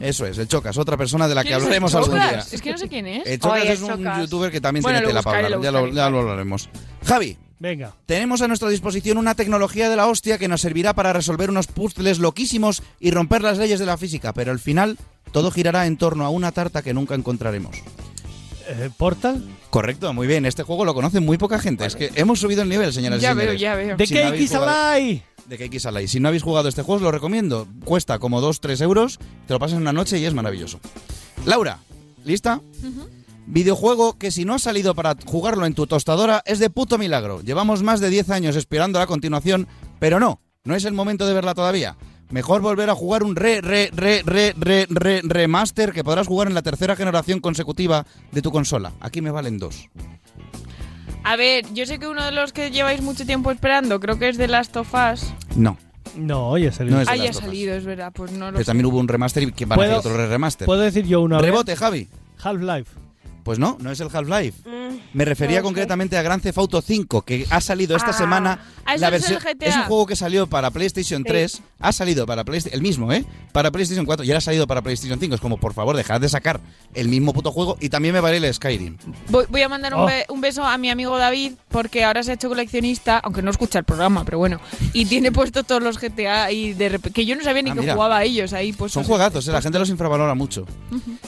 [0.00, 2.44] Eso es, el Chocas, otra persona de la que ¿Quién es el hablaremos algún día.
[2.50, 3.24] Es que no sé quién es.
[3.26, 4.18] El Chocas Oye, es un Chocas.
[4.18, 6.68] youtuber que también Bueno, tiene lo tela para buscaré, hablar, lo ya lo, ya hablaremos.
[7.06, 7.94] Javi, Venga.
[8.06, 11.68] tenemos a nuestra disposición una tecnología de la hostia que nos servirá para resolver unos
[11.68, 14.98] puzzles loquísimos y romper las leyes de la física, pero al final
[15.30, 17.76] todo girará en torno a una tarta que nunca encontraremos.
[18.68, 19.44] Eh, ¿Portal?
[19.70, 20.44] Correcto, muy bien.
[20.44, 21.86] Este juego lo conoce muy poca gente.
[21.86, 23.48] Es que hemos subido el nivel, señoras y Ya señores.
[23.50, 23.96] veo, ya veo.
[23.96, 25.22] ¿De Si qué no habéis X jugado- Alay?
[25.46, 26.06] De Cake Salai.
[26.08, 27.66] Si no habéis jugado este juego, os lo recomiendo.
[27.84, 30.80] Cuesta como 2-3 euros, te lo pasas en una noche y es maravilloso.
[31.46, 31.78] Laura,
[32.24, 32.60] ¿lista?
[33.46, 37.40] Videojuego que si no ha salido para jugarlo en tu tostadora es de puto milagro.
[37.42, 39.66] Llevamos más de 10 años esperando la continuación,
[39.98, 41.96] pero no, no es el momento de verla todavía.
[42.30, 46.48] Mejor volver a jugar un re, re, re, re, re, re, remaster que podrás jugar
[46.48, 48.92] en la tercera generación consecutiva de tu consola.
[49.00, 49.88] Aquí me valen dos.
[51.24, 54.28] A ver, yo sé que uno de los que lleváis mucho tiempo esperando, creo que
[54.28, 55.26] es de Last of Us.
[55.56, 55.76] No,
[56.16, 56.94] No, ya salió.
[56.94, 58.12] No es- de Ah, ya ha salido, es verdad.
[58.14, 58.66] Pues no lo pero sé.
[58.66, 60.66] también hubo un remaster y que van a hacer ¿Puedo- otro remaster.
[60.66, 61.46] ¿Puedo decir yo una vez?
[61.46, 62.08] Rebote, Javi.
[62.42, 62.90] Half-Life.
[63.42, 64.68] Pues no, no es el Half-Life.
[64.68, 65.64] Mm, Me refería no sé.
[65.64, 68.14] concretamente a Grand Theft Auto 5, que ha salido esta Ah.
[68.14, 68.58] semana.
[68.84, 69.66] Ah, la es el versión, GTA.
[69.68, 73.24] es un juego que salió para PlayStation 3, ha salido para PlayStation, el mismo, ¿eh?
[73.52, 75.34] Para PlayStation 4 y ahora ha salido para PlayStation 5.
[75.34, 76.60] Es como, por favor, dejad de sacar
[76.94, 78.96] el mismo puto juego y también me vale el Skyrim.
[79.28, 80.06] Voy, voy a mandar un, Oh.
[80.06, 83.50] be- un beso a mi amigo David porque ahora se ha hecho coleccionista, aunque no
[83.50, 84.60] escucha el programa, pero bueno.
[84.92, 87.80] Y tiene puesto todos los GTA y de que yo no sabía ni Ah, que
[87.80, 87.94] mira.
[87.94, 88.72] jugaba a ellos ahí.
[88.72, 89.52] Pues Son juegazos, ¿eh?
[89.52, 90.66] la gente los infravalora mucho.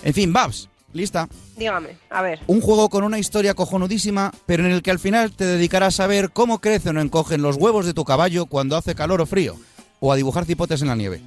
[0.02, 1.28] En fin, Babs, lista.
[1.56, 2.40] Dígame, a ver.
[2.46, 6.06] Un juego con una historia cojonudísima, pero en el que al final te dedicarás a
[6.06, 9.56] ver cómo crecen o encogen los huevos de tu caballo cuando hace calor o frío,
[10.00, 11.20] o a dibujar cipotes en la nieve.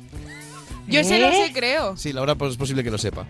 [0.87, 1.47] Yo sé lo ¿Eh?
[1.47, 1.97] sé, creo.
[1.97, 3.27] Sí, Laura, pues es posible que lo sepa.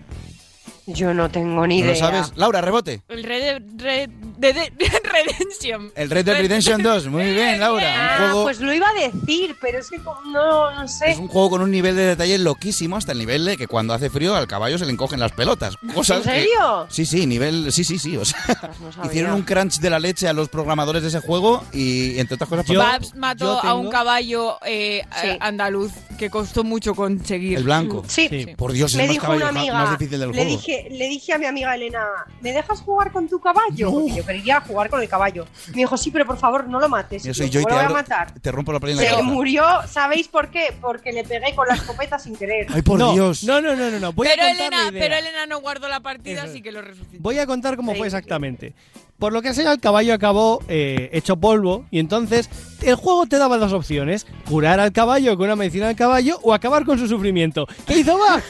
[0.94, 1.92] Yo no tengo ni ¿No idea.
[1.92, 2.32] lo sabes?
[2.36, 3.02] Laura, rebote.
[3.08, 5.92] El Red Dead Red, de- de- Red Redemption.
[5.94, 8.16] El Red Dead Redemption 2, muy bien, Laura.
[8.20, 11.10] Un juego, pues lo iba a decir, pero es que no, no sé.
[11.10, 13.92] es un juego con un nivel de detalle loquísimo hasta el nivel de que cuando
[13.94, 15.74] hace frío al caballo se le encogen las pelotas.
[15.94, 16.86] Cosas ¿En que- serio?
[16.88, 18.16] sí, sí, nivel, sí, sí, sí.
[18.16, 18.38] O sea,
[18.80, 19.10] no sabía.
[19.10, 22.48] hicieron un crunch de la leche a los programadores de ese juego y entre otras
[22.48, 25.28] cosas Yo- Babs mató yo a un tengo- caballo eh, Sí.
[25.40, 27.58] andaluz que costó mucho conseguir.
[27.58, 28.04] el blanco.
[28.08, 28.26] Sí.
[28.28, 28.46] Sí.
[28.56, 30.34] Por Dios, es Me el más dijo caballo una ja- amiga, más difícil del le
[30.34, 30.50] juego.
[30.50, 32.04] dije, le dije a mi amiga Elena,
[32.40, 33.90] ¿me dejas jugar con tu caballo?
[33.90, 35.46] Porque yo quería jugar con el caballo.
[35.68, 37.24] Me dijo, sí, pero por favor, no lo mates.
[37.24, 38.32] Yo soy yo, yo y ¿cómo te, voy a matar?
[38.40, 39.22] te rompo la la Se cabeza.
[39.22, 40.74] murió, ¿sabéis por qué?
[40.80, 42.66] Porque le pegué con la escopeta sin querer.
[42.72, 43.44] Ay, por no, Dios.
[43.44, 44.12] No, no, no, no, no.
[44.12, 45.00] Voy pero, a contar Elena, la idea.
[45.00, 46.50] pero Elena no guardó la partida, Eso.
[46.50, 47.18] así que lo resucitó.
[47.20, 48.74] Voy a contar cómo fue Sí.
[49.18, 52.48] Por lo que sea, el caballo acabó eh, hecho polvo y entonces
[52.82, 54.26] el juego te daba dos opciones.
[54.48, 57.66] Curar al caballo con una medicina del caballo o acabar con su sufrimiento.
[57.86, 58.44] ¿Qué hizo Max?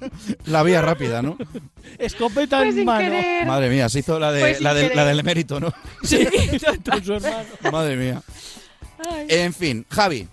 [0.46, 1.36] La vía rápida, ¿no?
[1.98, 3.00] Escopeta Pues en sin mano.
[3.00, 3.46] querer.
[3.46, 5.72] Madre mía, se hizo la, de, Pues la del emérito, ¿no?
[6.04, 6.26] Sí,
[6.88, 7.48] con su hermano.
[7.72, 8.22] Madre mía.
[9.28, 10.28] En fin, Javi.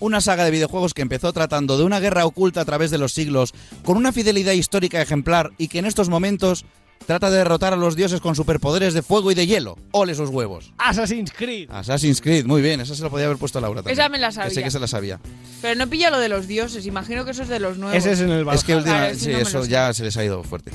[0.00, 3.12] Una saga de videojuegos que empezó tratando de una guerra oculta a través de los
[3.12, 3.54] siglos,
[3.84, 6.66] con una fidelidad histórica ejemplar y que en estos momentos
[7.06, 9.76] trata de derrotar a los dioses con superpoderes de fuego y de hielo.
[9.92, 10.72] ¡Ole sus huevos!
[10.78, 11.70] Assassin's Creed.
[11.70, 13.98] Assassin's Creed, muy bien, esa se la podía haber puesto Laura también.
[13.98, 14.62] Esa me la Que sé sabía.
[14.64, 15.20] que se la sabía.
[15.62, 17.96] Pero no pilla lo de los dioses, imagino que eso es de los nuevos.
[17.96, 18.54] Ese es en el Valhalla.
[18.58, 20.70] Es que última- Claro, sí, sí, no eso ya se les ha ido fuerte.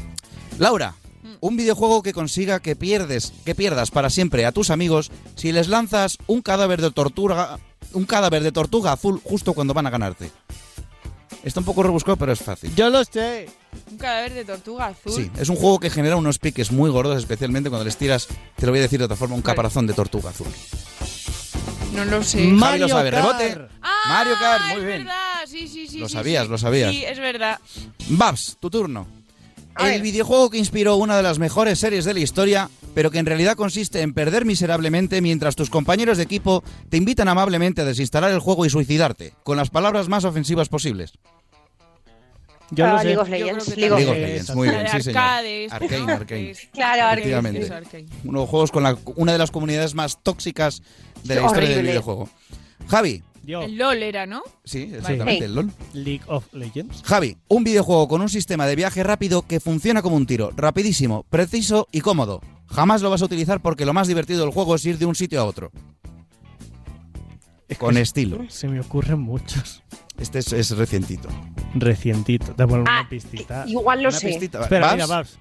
[0.57, 0.95] Laura,
[1.41, 5.67] un videojuego que consiga que pierdes, que pierdas para siempre a tus amigos si les
[5.69, 7.59] lanzas un cadáver de tortuga,
[7.93, 10.31] un cadáver de tortuga azul justo cuando van a ganarte.
[11.43, 12.73] Está un poco rebuscado, pero es fácil.
[12.75, 13.47] Yo lo sé.
[13.91, 15.11] Un cadáver de tortuga azul.
[15.13, 18.65] Sí, es un juego que genera unos piques muy gordos, especialmente cuando les tiras, te
[18.65, 19.53] lo voy a decir de otra forma, un Vale.
[19.55, 20.47] caparazón de tortuga azul.
[21.93, 22.39] No lo sé.
[22.39, 23.57] Javi Mario lo sabe, rebote.
[23.81, 24.97] Ah, Mario Kart, muy es bien.
[25.05, 25.15] verdad,
[25.47, 25.99] sí, sí, sí.
[25.99, 26.49] Lo sí, sabías, sí.
[26.51, 26.91] lo sabías.
[26.91, 27.59] Sí, es verdad.
[28.09, 29.07] Babs, tu turno.
[29.79, 30.01] A El ver.
[30.01, 33.55] videojuego que inspiró una de las mejores series de la historia, pero que en realidad
[33.55, 38.39] consiste en perder miserablemente mientras tus compañeros de equipo te invitan amablemente a desinstalar el
[38.39, 41.13] juego y suicidarte, con las palabras más ofensivas posibles.
[42.71, 43.05] Yo Ah, lo sé.
[43.05, 43.77] League of Legends.
[43.77, 44.55] League of Legends.
[44.55, 45.17] Muy bien, sí, señor.
[45.17, 46.11] arcades, Arcane.
[46.13, 46.53] Arcane.
[46.73, 47.59] Claro, Arcane.
[47.59, 48.05] Es Arcane.
[48.25, 50.83] Uno de los juegos con la- una de las comunidades más tóxicas
[51.23, 51.91] de la Qué historia del horrible.
[51.91, 52.29] videojuego.
[52.87, 53.61] Javi, Yo.
[53.63, 54.43] El LOL era, ¿no?
[54.63, 55.43] sí, exactamente, Sí.
[55.45, 55.71] el LOL.
[55.93, 57.01] League of Legends.
[57.03, 61.23] Javi, un videojuego con un sistema de viaje rápido que funciona como un tiro, rapidísimo,
[61.31, 62.41] preciso y cómodo.
[62.67, 65.15] Jamás lo vas a utilizar porque lo más divertido del juego es ir de un
[65.15, 65.71] sitio a otro.
[67.77, 68.39] Con estilo.
[68.49, 69.83] Se me ocurren muchos.
[70.19, 71.29] Este es, es recientito.
[71.75, 72.53] Recientito.
[72.53, 73.63] Te pongo Ah, una pistita.
[73.67, 74.27] Igual lo Una sé.
[74.27, 74.61] pistita.
[74.61, 74.95] Espera, ¿Babs?
[74.95, 75.39] mira, Babs.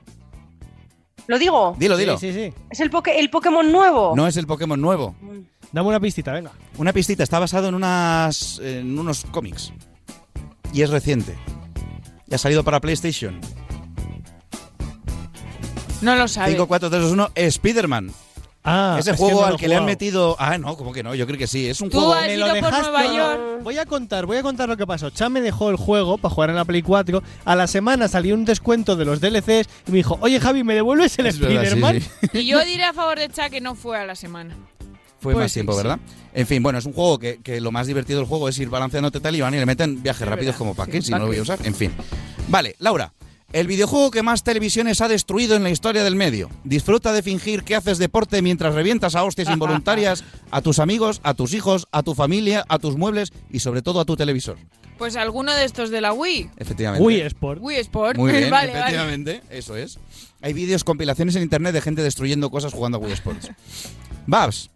[1.26, 1.74] ¿Lo digo?
[1.78, 2.16] Dilo, dilo.
[2.18, 2.54] Sí, sí, sí.
[2.70, 4.14] ¿Es el, poke- el Pokémon nuevo?
[4.16, 5.14] No es el Pokémon nuevo.
[5.72, 6.52] Dame una pistita, venga.
[6.78, 9.72] Una pistita, está basado en, unas, en unos cómics.
[10.72, 11.36] Y es reciente.
[12.26, 13.40] Y ha salido para PlayStation.
[16.00, 16.52] No lo sabe.
[16.52, 18.12] 5, 4, 3, 2, 1, Spider-Man.
[18.64, 20.36] Ah, Ese es juego no al que le han metido...
[20.38, 21.68] Ah, no, como que no, yo creo que sí.
[21.68, 22.12] Es un Tú juego...
[22.14, 23.62] has Me ido lo por Nueva no, York.
[23.62, 25.08] Voy a contar, voy a contar lo que pasó.
[25.10, 27.22] Cham me dejó el juego para jugar en la Play 4.
[27.46, 30.74] A la semana salió un descuento de los DLCs y me dijo, oye Javi, ¿me
[30.74, 32.00] devuelves el sí, Spider-Man?
[32.00, 32.10] sí.
[32.34, 34.54] Y yo diré a favor de Cha que no fue a la semana.
[35.20, 35.78] Fue Pues más sí, tiempo, sí.
[35.78, 35.98] ¿verdad?
[36.32, 38.68] En fin, bueno, es un juego que, que lo más divertido del juego es ir
[38.68, 41.10] balanceándote tal y van y le meten viajes Es rápidos verdad, como para qué, si
[41.10, 41.58] ¿pa' no lo voy a usar.
[41.64, 41.92] En fin.
[42.48, 43.12] Vale, Laura.
[43.50, 46.50] El videojuego que más televisiones ha destruido en la historia del medio.
[46.64, 51.32] Disfruta de fingir que haces deporte mientras revientas a hostias involuntarias a tus amigos, a
[51.32, 54.58] tus hijos, a tu familia, a tus muebles y sobre todo a tu televisor.
[54.98, 56.50] Pues alguno de estos de la Wii.
[56.58, 57.02] Efectivamente.
[57.06, 57.60] Wii Sport.
[57.62, 58.18] Wii Sport.
[58.18, 58.80] Muy bien, vale, vale.
[58.80, 59.98] efectivamente, eso es.
[60.42, 63.50] Hay vídeos, compilaciones en internet de gente destruyendo cosas jugando a Wii Sports.
[64.26, 64.70] Babs,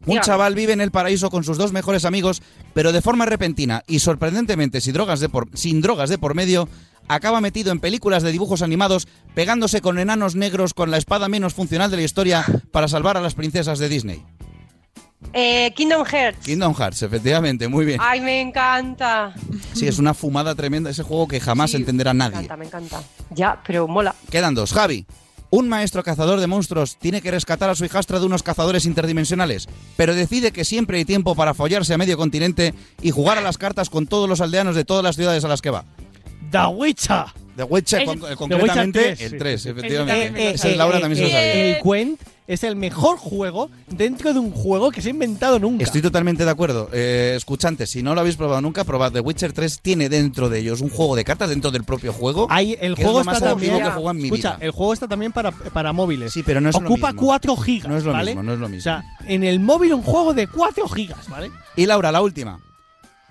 [0.00, 0.24] un Dígame.
[0.24, 2.42] chaval vive en el paraíso con sus dos mejores amigos,
[2.74, 6.68] pero de forma repentina y sorprendentemente sin drogas de por, sin drogas de por medio,
[7.08, 11.54] acaba metido en películas de dibujos animados pegándose con enanos negros con la espada menos
[11.54, 14.24] funcional de la historia para salvar a las princesas de Disney.
[15.34, 16.46] Eh, Kingdom Hearts.
[16.46, 18.00] Kingdom Hearts, efectivamente, muy bien.
[18.02, 19.34] Ay, me encanta.
[19.74, 22.36] Sí, es una fumada tremenda ese juego que jamás Sí, entenderá Me nadie.
[22.38, 23.02] encanta, me encanta.
[23.30, 24.14] Ya, pero mola.
[24.30, 24.72] Quedan dos.
[24.72, 25.06] Javi.
[25.52, 29.68] Un maestro cazador de monstruos tiene que rescatar a su hijastra de unos cazadores interdimensionales,
[29.96, 32.72] pero decide que siempre hay tiempo para follarse a medio continente
[33.02, 35.60] y jugar a las cartas con todos los aldeanos de todas las ciudades a las
[35.60, 35.84] que va.
[36.52, 37.24] The Witcher.
[37.56, 39.38] The Witcher, Es- con- The concretamente Witcher 3, el sí.
[39.38, 40.50] 3, efectivamente.
[40.52, 41.76] Ese Laura también se lo eh, sabía.
[41.76, 42.20] El Quent
[42.50, 45.84] es el mejor juego dentro de un juego que se ha inventado nunca.
[45.84, 46.90] Estoy totalmente de acuerdo.
[46.92, 49.12] Eh, escuchantes, si no lo habéis probado nunca, probad.
[49.12, 52.48] The Witcher 3 tiene dentro de ellos un juego de cartas dentro del propio juego.
[52.50, 53.78] Hay, el que es juego lo más está también.
[53.78, 54.66] que jugado en mi escucha, vida.
[54.66, 56.32] el juego está también para, para móviles.
[56.32, 57.26] Sí, pero no es lo Ocupa mismo.
[57.26, 57.88] 4 gigas.
[57.88, 58.32] No es lo ¿vale?
[58.32, 58.80] mismo, no es lo mismo.
[58.80, 61.52] O sea, en el móvil un juego de 4 gigas, ¿vale?
[61.76, 62.58] Y Laura, la última.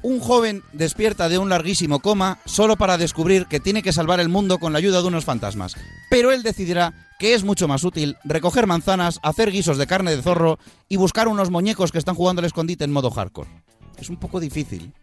[0.01, 4.29] Un joven despierta de un larguísimo coma solo para descubrir que tiene que salvar el
[4.29, 5.75] mundo con la ayuda de unos fantasmas.
[6.09, 10.21] Pero él decidirá que es mucho más útil recoger manzanas, hacer guisos de carne de
[10.21, 13.49] zorro y buscar unos muñecos que están jugando al escondite en modo hardcore.
[13.97, 14.93] Es un poco difícil.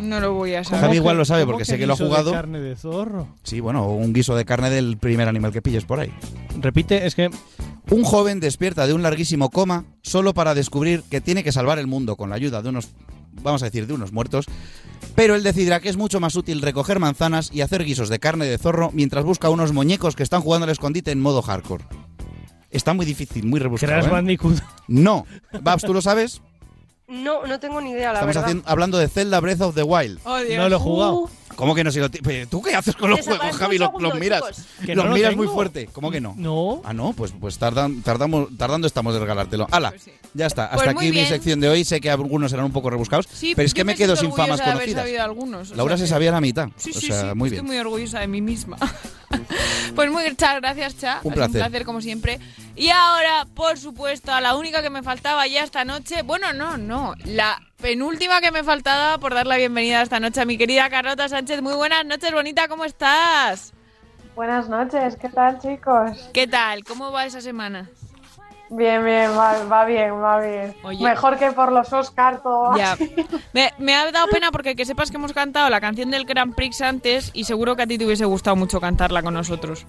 [0.00, 0.80] No lo voy a saber.
[0.80, 2.32] Javi igual lo sabe ¿Cómo porque que sé que lo ha guiso de jugado.
[2.32, 3.28] carne de zorro?
[3.44, 6.12] Sí, bueno, un guiso de carne del primer animal que pilles por ahí.
[6.60, 7.30] Repite, es que
[7.90, 11.86] Un joven despierta de un larguísimo coma solo para descubrir que tiene que salvar el
[11.86, 12.88] mundo con la ayuda de unos,
[13.42, 14.46] vamos a decir, de unos muertos,
[15.14, 18.46] pero él decidirá que es mucho más útil recoger manzanas y hacer guisos de carne
[18.46, 21.84] de zorro mientras busca unos muñecos que están jugando al escondite en modo hardcore.
[22.70, 23.92] Está muy difícil, muy rebuscado.
[24.04, 24.10] ¿eh?
[24.10, 24.60] Bandicoot.
[24.88, 25.26] No.
[25.62, 26.42] Babs, ¿tú lo sabes?
[27.22, 28.44] No, no tengo ni idea, la Estamos verdad.
[28.44, 30.18] haciendo- hablando de Zelda Breath of the Wild.
[30.24, 30.56] Oh, Dios.
[30.58, 31.12] No lo he jugado.
[31.14, 31.92] Uh, ¿Cómo que no?
[31.92, 33.78] Si lo ¿Tú qué haces con los juegos, Javi?
[33.78, 34.42] Los, miras.
[34.84, 35.86] Que Los no lo miras muy fuerte.
[35.92, 36.34] ¿Cómo que no?
[36.36, 36.82] No.
[36.84, 39.68] Ah, no, pues, pues tardan, tardamos, tardando estamos de regalártelo.
[39.70, 39.90] ¡Hala!
[39.90, 40.10] Pues sí.
[40.34, 40.68] Ya está.
[40.70, 41.84] Pues Hasta muy aquí mi sección de hoy.
[41.84, 44.30] Sé que algunos serán un poco rebuscados, Sí, pero es que me me quedo sin
[44.32, 45.04] famas orgullosa de haber conocidas.
[45.04, 46.68] sabido algunos, Laura sea se sabía la mitad.
[46.76, 47.66] Sí, o sí, sea, sí, muy estoy bien.
[47.66, 48.76] muy orgullosa de mí misma.
[49.94, 51.20] pues muy muchas gracias, Cha.
[51.22, 51.56] Un placer.
[51.56, 52.40] Un placer como siempre.
[52.76, 56.22] Y ahora, por supuesto, a la única que me faltaba ya esta noche.
[56.22, 57.14] Bueno, no, no.
[57.24, 61.28] La penúltima que me faltaba por dar la bienvenida esta noche a mi querida Carlota
[61.28, 61.62] Sánchez.
[61.62, 63.72] Muy buenas noches, bonita, ¿cómo estás?
[64.34, 66.30] Buenas noches, ¿qué tal chicos?
[66.32, 66.82] ¿Qué tal?
[66.82, 67.88] ¿Cómo va esa semana?
[68.76, 70.74] Bien, bien, va, va bien, va bien.
[70.82, 71.02] Oye.
[71.04, 72.76] Mejor que por los Oscar todo.
[72.76, 72.96] Ya.
[73.52, 76.54] Me, me ha dado pena porque que sepas que hemos cantado la canción del Grand
[76.54, 79.86] Prix antes y seguro que a ti te hubiese gustado mucho cantarla con nosotros.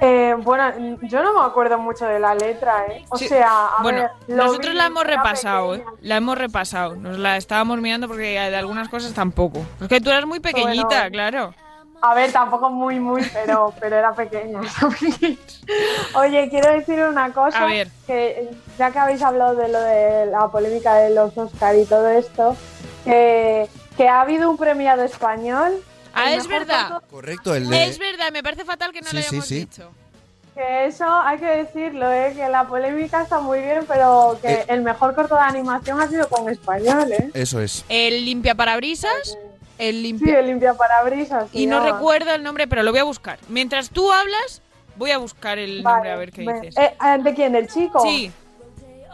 [0.00, 0.70] Eh, bueno,
[1.02, 3.04] yo no me acuerdo mucho de la letra, ¿eh?
[3.08, 5.84] O Sí, sea, a bueno, ver, nosotros vi, la hemos repasado, ¿eh?
[6.02, 6.94] La hemos repasado.
[6.94, 9.64] Nos la estábamos mirando porque de algunas cosas tampoco.
[9.80, 11.10] Es que tú eras muy pequeñita, Bueno.
[11.10, 11.54] claro.
[12.00, 14.60] A ver, tampoco muy, muy, pero, pero era pequeña.
[16.14, 17.62] Oye, quiero decir una cosa.
[17.62, 17.88] A ver.
[18.06, 22.08] Que ya que habéis hablado de lo de la polémica de los Oscar y todo
[22.08, 22.56] esto,
[23.04, 25.82] que, que ha habido un premiado español.
[26.14, 26.88] Ah, es verdad.
[26.90, 27.84] corto- Correcto, el de...
[27.88, 29.54] Es verdad, me parece fatal que no Sí, lo sí, hayamos sí.
[29.56, 29.90] dicho.
[30.54, 32.32] Que eso hay que decirlo, ¿eh?
[32.34, 34.64] que la polémica está muy bien, pero que Eh.
[34.68, 37.30] el mejor corto de animación ha sido con español, ¿eh?
[37.34, 37.84] Eso es.
[37.88, 39.38] El limpia parabrisas,
[39.78, 40.40] el Sí, limpia...
[40.40, 41.48] el limpia parabrisas.
[41.52, 43.38] y no recuerdo el nombre, pero lo voy a buscar.
[43.48, 44.60] Mientras tú hablas,
[44.96, 46.76] voy a buscar el nombre a ver qué dices.
[46.76, 47.52] Eh, ¿De quién?
[47.52, 48.00] ¿Del chico?
[48.00, 48.30] Sí,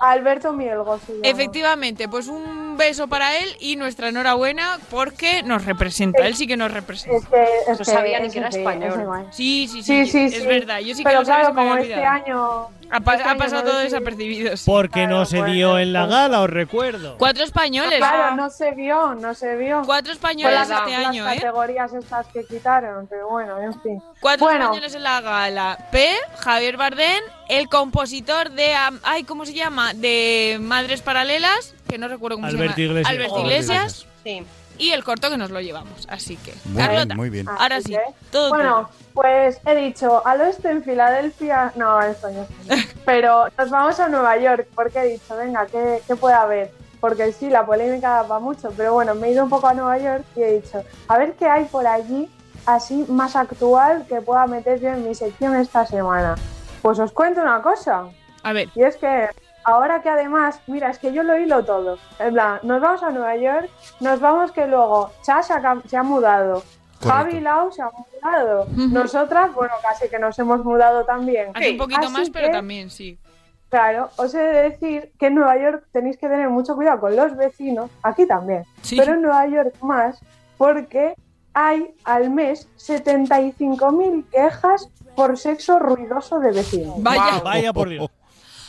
[0.01, 1.27] Alberto Mielgo se llama.
[1.29, 6.57] efectivamente, pues un beso para él y nuestra enhorabuena porque nos representa, él sí que
[6.57, 7.17] nos representa.
[7.19, 9.27] Es que, es No que sabía ni que era español.
[9.33, 10.47] Sí, sí, sí, Sí, sí, es sí.
[10.47, 10.79] verdad.
[10.81, 12.69] Yo sí que lo sabía, claro, como este año...
[12.91, 14.57] Ha, pa- este ha año pasado no todo desapercibido.
[14.57, 14.65] sí.
[14.71, 17.17] Porque no se Claro, dio en la pues- gala, os recuerdo.
[17.19, 17.99] Cuatro españoles.
[17.99, 19.83] Claro, no se vio, no se vio.
[19.87, 21.35] Cuatro españoles las, este las año, ¿eh?
[21.37, 24.03] categorías estas que quitaron, pero bueno, en fin.
[24.21, 25.79] Cuatro bueno, españoles en la gala.
[25.91, 26.09] P,
[26.41, 28.75] Javier Bardem, el compositor de...
[29.03, 29.95] Ay, ¿cómo se llama?
[29.95, 33.01] De Madres Paralelas, que no recuerdo cómo Alberto se llama.
[33.01, 33.15] Iglesias.
[33.15, 34.07] Alberto Oh, Iglesias.
[34.25, 34.45] Sí.
[34.79, 36.09] Y el corto que nos lo llevamos.
[36.11, 37.49] Así que, Muy bien, muy bien.
[37.49, 37.97] ahora sí,
[38.33, 42.43] todo Bueno, pues he dicho, al oeste en Filadelfia, no, esto ya
[42.75, 42.89] está.
[43.05, 46.73] Pero nos vamos a Nueva York, porque he dicho, venga, ¿qué, qué puede haber?
[46.99, 49.99] Porque sí, la polémica va mucho, pero bueno, me he ido un poco a Nueva
[49.99, 52.29] York y he dicho, a ver qué hay por allí
[52.67, 56.35] así más actual que pueda meter yo en mi sección esta semana.
[56.83, 58.07] Pues os cuento una cosa,
[58.43, 59.29] A ver, y es que
[59.65, 61.99] ahora que además, mira, es que yo lo hilo todo.
[62.19, 63.69] En plan, nos vamos a Nueva York,
[64.01, 66.63] nos vamos que luego Chas se ha, mudado.
[67.01, 67.09] Correcto.
[67.09, 68.67] Javi Lau se ha mudado.
[68.71, 71.51] Nosotras, bueno, casi que nos hemos mudado también.
[71.55, 73.19] hace un poquito Así más, pero también, sí.
[73.69, 77.17] Claro, os he de decir que en Nueva York tenéis que tener mucho cuidado con
[77.17, 78.97] los vecinos, aquí también, Sí.
[78.97, 80.21] pero en Nueva York más,
[80.57, 81.15] porque
[81.55, 87.03] hay al mes 75.000 quejas por sexo ruidoso de vecinos.
[87.03, 87.41] Vaya.
[87.43, 88.09] Vaya por Dios.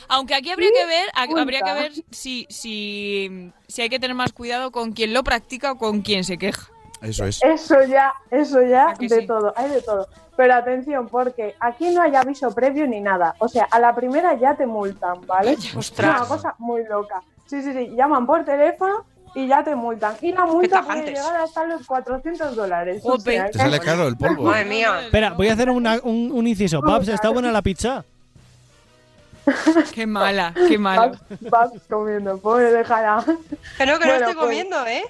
[0.07, 1.41] Aunque aquí habría que ver, a- Punta.
[1.41, 5.71] habría que ver si, si, si hay que tener más cuidado con quien lo practica
[5.73, 6.69] o con quien se queja.
[7.01, 7.41] Eso es.
[7.43, 9.27] Eso ya, eso ya, ¿A que de sí?
[9.27, 10.07] todo, hay de todo.
[10.37, 13.35] Pero atención, porque aquí no hay aviso previo ni nada.
[13.39, 15.51] O sea, a la primera ya te multan, ¿vale?
[15.51, 16.17] Es Ostras.
[16.21, 17.21] una cosa muy loca.
[17.45, 20.15] Sí, sí, sí, llaman por teléfono y ya te multan.
[20.21, 23.01] Y la multa puede llegar hasta los 400 dólares.
[23.05, 24.43] O sea, Te sale caro el polvo.
[24.43, 25.01] Madre mía.
[25.05, 26.81] Espera, voy a hacer una- un, un inciso.
[26.81, 28.03] Babs, ¿está buena la pizza?
[29.93, 31.07] Qué mala, qué mala.
[31.41, 33.23] vas, vas comiendo, pobre, déjala.
[33.77, 35.03] Que no, que no estoy pues- comiendo, ¿eh?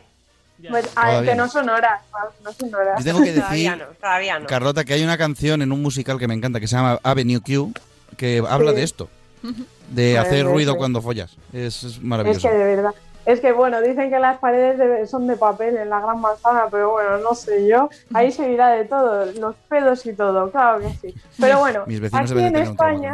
[0.69, 1.47] Pues, a que no.
[1.49, 2.01] son horas,
[2.43, 2.97] no son horas.
[3.03, 4.47] Yo tengo que Todavía decir, no, todavía no.
[4.47, 7.41] Carlota, que hay una canción en un musical que me encanta que se llama Avenue
[7.41, 7.73] Q
[8.17, 8.77] que habla Sí.
[8.77, 9.09] de esto.
[9.89, 10.77] De Pues, hacer ruido sí.
[10.79, 11.35] cuando follas.
[11.53, 12.47] Es, es Es maravilloso.
[12.49, 12.91] que de verdad.
[13.25, 16.65] Es que bueno, dicen que las paredes de- son de papel en la gran manzana,
[16.71, 17.89] pero bueno, no sé yo.
[18.13, 21.15] Ahí se dirá de todo, los pedos y todo, claro que sí.
[21.39, 23.13] Pero bueno, Mis vecinos aquí en España.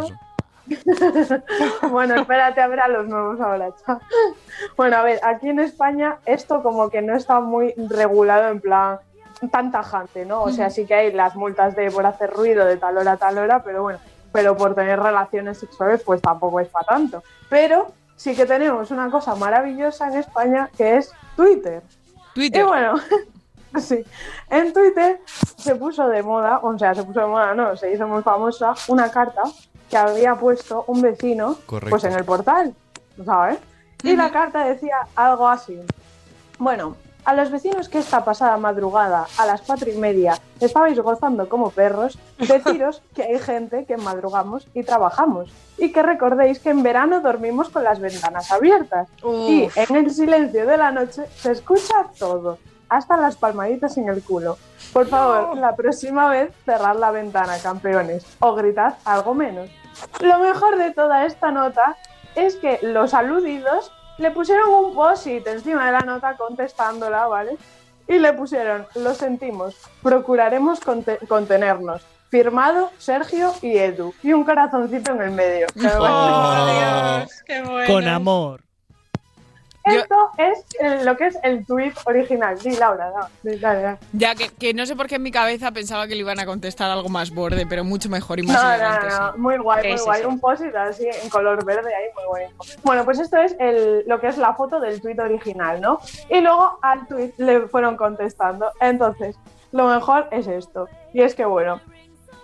[1.89, 3.99] bueno, espérate a ver a los nuevos ahora, chao.
[4.77, 8.99] Bueno, a ver, aquí en España esto como que no está muy regulado en plan.
[9.51, 10.43] tan tajante, ¿no?
[10.43, 13.17] O sea, sí que hay las multas de por hacer ruido de tal hora a
[13.17, 13.99] tal hora, pero bueno,
[14.31, 17.23] pero por tener relaciones sexuales pues tampoco es para tanto.
[17.49, 21.81] Pero sí que tenemos una cosa maravillosa en España que es Twitter.
[22.35, 22.61] Twitter.
[22.61, 22.95] Y bueno,
[23.79, 24.03] sí,
[24.49, 28.07] en Twitter se puso de moda, o sea, se puso de moda, no, se hizo
[28.07, 29.41] muy famosa una carta
[29.91, 31.89] que había puesto un vecino Correcto.
[31.89, 32.73] pues en el portal,
[33.23, 33.59] ¿sabes?
[34.03, 35.79] Y la carta decía algo así.
[36.57, 41.49] Bueno, a los vecinos que esta pasada madrugada a las cuatro y media estabais gozando
[41.49, 46.83] como perros, deciros que hay gente que madrugamos y trabajamos y que recordéis que en
[46.83, 52.07] verano dormimos con las ventanas abiertas y en el silencio de la noche se escucha
[52.17, 52.57] todo,
[52.89, 54.57] hasta las palmaditas en el culo.
[54.93, 59.69] Por favor, la próxima vez cerrad la ventana, campeones, o gritad algo menos.
[60.21, 61.97] Lo mejor de toda esta nota
[62.35, 67.57] es que los aludidos le pusieron un post-it encima de la nota contestándola, ¿vale?
[68.07, 72.01] Y le pusieron, lo sentimos, procuraremos conte- contenernos.
[72.29, 74.13] Firmado Sergio y Edu.
[74.23, 75.67] Y un corazoncito en el medio.
[75.73, 78.61] Que me parece Oh, Con amor.
[79.83, 82.59] Esto es el- lo que es el tweet original.
[82.59, 83.11] Sí, Laura,
[83.41, 83.97] sí, dale, dale.
[84.13, 86.45] Ya que, que no sé por qué en mi cabeza pensaba que le iban a
[86.45, 89.07] contestar algo más borde, pero mucho mejor y No, más no, elegante.
[89.07, 89.39] no, sí.
[89.39, 90.21] muy guay, muy sí, guay.
[90.21, 90.27] sí.
[90.27, 92.45] Un post así en color verde ahí, muy guay.
[92.83, 95.99] Bueno, pues esto es el, lo que es la foto del tweet original, ¿no?
[96.29, 98.71] Y luego al tweet le fueron contestando.
[98.79, 99.35] Entonces,
[99.71, 100.87] lo mejor es esto.
[101.13, 101.81] Y es que, bueno,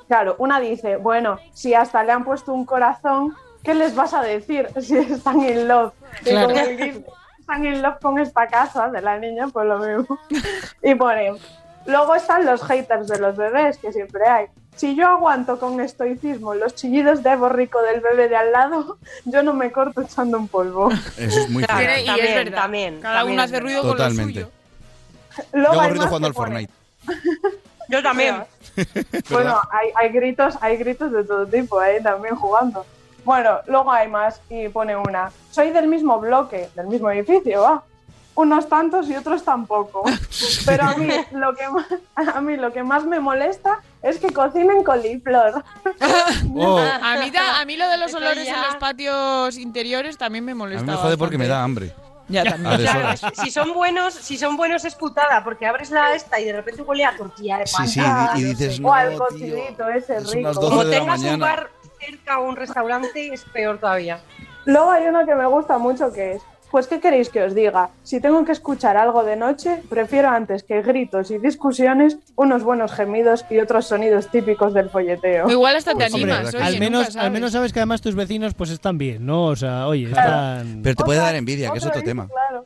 [0.07, 4.21] claro, una dice, bueno, si hasta le han puesto un corazón, ¿qué les vas a
[4.23, 5.93] decir si están in love?
[6.23, 6.53] Claro.
[7.47, 10.19] Están in love con esta casa de la niña, pues lo mismo.
[10.83, 11.33] Y pone,
[11.85, 14.47] luego están los haters de los bebés, que siempre hay.
[14.75, 19.41] Si yo aguanto con estoicismo los chillidos de borrico del bebé de al lado, yo
[19.43, 20.91] no me corto echando un polvo.
[21.17, 21.81] Eso es muy Claro.
[21.81, 22.57] Y es también, verdad.
[22.61, 24.41] también, Cada también uno es hace ruido Totalmente.
[24.41, 25.47] con lo suyo.
[25.53, 26.73] Luego Yo más jugando al Fortnite.
[27.89, 28.43] Yo también.
[29.31, 31.99] Bueno, hay, hay gritos, hay gritos de todo tipo, ¿eh?
[32.03, 32.85] también jugando.
[33.27, 35.29] Bueno, luego hay más y pone una.
[35.51, 37.83] Soy del mismo bloque, del mismo edificio, va.
[38.35, 40.05] Unos tantos y otros tampoco.
[40.65, 41.85] Pero a mí lo que más,
[42.35, 45.61] a mí lo que más me molesta es que cocinen coliflor.
[46.55, 48.55] Oh, A mí, a mí lo de los olores ya.
[48.55, 50.85] en los patios interiores también me a molesta.
[50.85, 51.93] mí me jode porque me da hambre.
[52.29, 52.77] Ya A también.
[52.81, 53.09] Claro,
[53.41, 56.81] si son buenos, si son buenos es putada, porque abres la esta y de repente
[56.81, 57.87] huele a tortilla de Sí, pan.
[57.87, 58.01] sí,
[58.35, 59.19] y, y dices, no, o al tío.
[59.19, 60.39] cocidito ese rico.
[60.47, 61.69] las 12 Como tengas un bar
[61.99, 64.19] cerca o un restaurante, es peor todavía.
[64.65, 67.89] Luego hay uno que me gusta mucho que es, pues ¿qué queréis que os diga?
[68.03, 72.91] Si tengo que escuchar algo de noche, prefiero antes que gritos y discusiones, unos buenos
[72.91, 75.49] gemidos y otros sonidos típicos del folleteo.
[75.49, 76.53] Igual hasta te Pues hombre, animas.
[76.55, 77.31] oye, al, menos, nunca al sabes.
[77.31, 79.45] menos sabes que además tus vecinos pues están bien, ¿no?
[79.45, 80.81] O sea, oye, están...
[80.83, 82.27] Pero te puede Otra- dar envidia, que es otro tema.
[82.27, 82.65] Claro.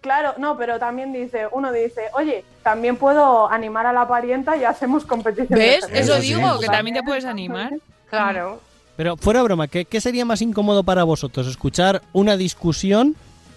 [0.00, 4.64] Claro, no, pero también dice, uno dice, oye, también puedo animar a la parienta y
[4.64, 5.56] hacemos competición.
[5.56, 5.84] de ¿Ves?
[5.86, 6.08] gemidos".
[6.08, 6.34] Eso sí.
[6.34, 7.74] digo, que también te puedes animar.
[8.10, 8.60] Claro.
[9.02, 11.48] Pero fuera broma, ¿qué, qué sería más incómodo para vosotros?
[11.48, 13.16] ¿Escuchar una discusión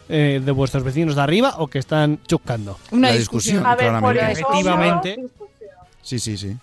[0.09, 2.79] eh, de vuestros vecinos de arriba o que están chuscando?
[2.89, 3.57] Una La discusión.
[3.57, 3.65] discusión.
[3.67, 4.39] A ver, por claramente.
[4.41, 5.09] eso, Efectivamente.
[5.21, 5.79] discusión.
[6.01, 6.57] Sí, sí, sí.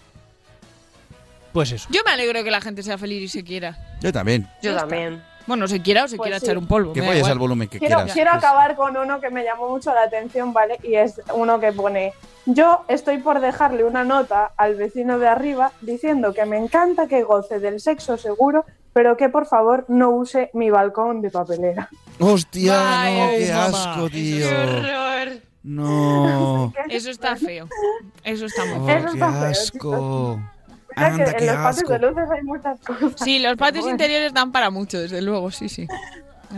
[1.53, 1.87] Pues eso.
[1.93, 3.79] Yo me alegro que la gente sea feliz y se quiera.
[4.01, 4.49] Yo también.
[4.65, 5.23] Yo también.
[5.47, 6.47] Bueno, se quiera o se Pues quiera sí.
[6.47, 6.93] echar un polvo.
[6.93, 7.33] Que vayas igual.
[7.33, 8.13] al volumen que Quiero, quieras.
[8.15, 10.79] quiero Pues- acabar con uno que me llamó mucho la atención, ¿vale?
[10.83, 12.13] Y es uno que pone,
[12.47, 17.23] yo estoy por dejarle una nota al vecino de arriba diciendo que me encanta que
[17.23, 21.89] goce del sexo seguro, pero que por favor no use mi balcón de papelera.
[22.21, 23.65] Hostia, no, qué mamá.
[23.67, 24.47] asco, tío.
[24.47, 25.39] horror!
[25.65, 26.73] No.
[26.89, 27.69] Eso está feo.
[28.25, 28.97] Eso está muy Oh, feo.
[28.99, 30.41] Eso qué está feo, asco.
[30.95, 33.13] Sea que Anda, en los patios de luces hay muchas cosas.
[33.17, 33.95] Sí, los patios Bueno.
[33.95, 35.87] interiores dan para mucho, desde luego, sí, sí.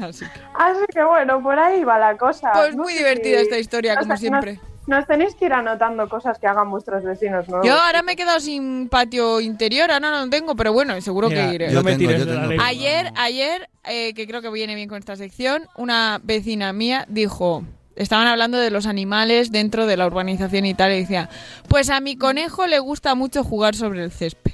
[0.02, 2.50] Así que- Así que bueno, por ahí va la cosa.
[2.52, 4.60] Pues No muy sé divertida si- esta historia, nos- como nos- siempre.
[4.86, 7.66] Nos tenéis que ir anotando cosas que hagan vuestros vecinos nuevos.
[7.66, 11.30] Yo ahora me he quedado sin patio interior, ahora no lo tengo, pero bueno, seguro
[11.30, 11.68] Mira, que iré.
[11.70, 12.62] Yo no me tengo, tires yo tengo.
[12.62, 17.64] Ayer, ayer, eh, que creo que viene bien con esta sección, una vecina mía dijo,
[17.96, 21.28] estaban hablando de los animales dentro de la urbanización y tal, y decía,
[21.68, 24.52] pues a mi conejo le gusta mucho jugar sobre el césped.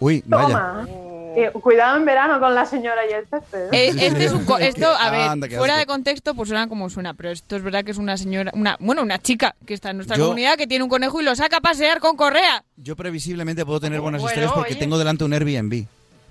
[0.00, 0.46] Uy, vaya.
[0.48, 0.88] Toma.
[1.36, 3.66] Eh, cuidado en verano con la señora y el césped.
[3.72, 3.88] ¿eh?
[3.90, 5.80] Eh, este es un co- esto, a ver, Anda, fuera asco.
[5.80, 8.76] de contexto, pues suena como suena, pero esto es verdad que es una señora, una,
[8.80, 11.36] bueno, una chica que está en nuestra Yo- comunidad que tiene un conejo y lo
[11.36, 12.64] saca a pasear con correa.
[12.76, 14.80] Yo previsiblemente puedo tener buenas Bueno, historias porque oye.
[14.80, 15.86] tengo delante un Airbnb.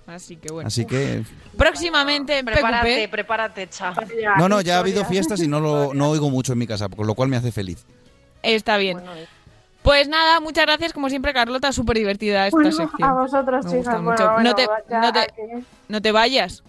[0.08, 0.68] Así que bueno.
[0.68, 1.24] Así que.
[1.58, 3.12] Próximamente en Prepárate, PQP.
[3.12, 3.94] prepárate, cha.
[4.38, 6.88] No, no, ya ha habido fiestas y no lo no oigo mucho en mi casa,
[6.90, 7.86] con lo cual me hace feliz.
[8.42, 9.02] Está bien.
[9.84, 13.10] Pues nada, muchas gracias como siempre Carlota, súper divertida esta Bueno, sección.
[13.10, 14.02] a vosotros, chicas.
[14.02, 15.28] Bueno, no, te, no, te,
[15.88, 16.64] no te vayas.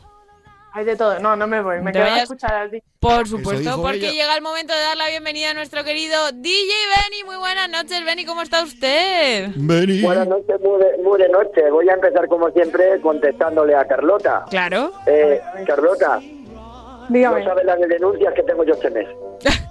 [0.73, 1.19] Hay de todo.
[1.19, 1.81] No, no me voy.
[1.81, 2.83] Me quedo a escuchar a ti.
[3.01, 4.13] Por supuesto, porque ella.
[4.13, 7.25] llega el momento de dar la bienvenida a nuestro querido DJ Benny.
[7.25, 9.49] Muy buenas noches, Benny, ¿cómo está usted?
[9.57, 10.03] Beni.
[10.03, 11.71] Buenas noches, muy de, muy de noche.
[11.71, 14.45] Voy a empezar como siempre contestándole a Carlota.
[14.51, 14.93] Claro.
[15.07, 16.21] Eh, Carlota,
[17.09, 17.41] Dígame.
[17.41, 19.09] no sabes las denuncias que tengo yo este mes.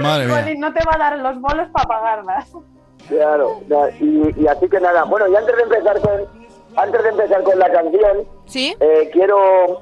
[0.00, 0.54] Madre mía.
[0.58, 2.50] No te va a dar los bolos para pagarlas.
[3.08, 3.60] Claro,
[4.00, 5.04] y, y así que nada.
[5.04, 6.45] Bueno, y antes de empezar con,
[6.76, 8.74] antes de empezar con la canción, ¿Sí?
[8.80, 9.80] eh, quiero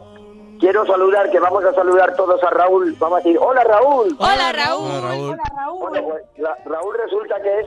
[0.61, 2.95] quiero saludar, que vamos a saludar todos a Raúl.
[2.99, 4.17] Vamos a decir, hola Raúl.
[4.19, 4.91] Hola, Raúl.
[4.91, 5.31] Hola, Raúl.
[5.33, 5.79] Hola, Raúl.
[5.81, 7.67] Bueno, pues, Ra- Raúl resulta que es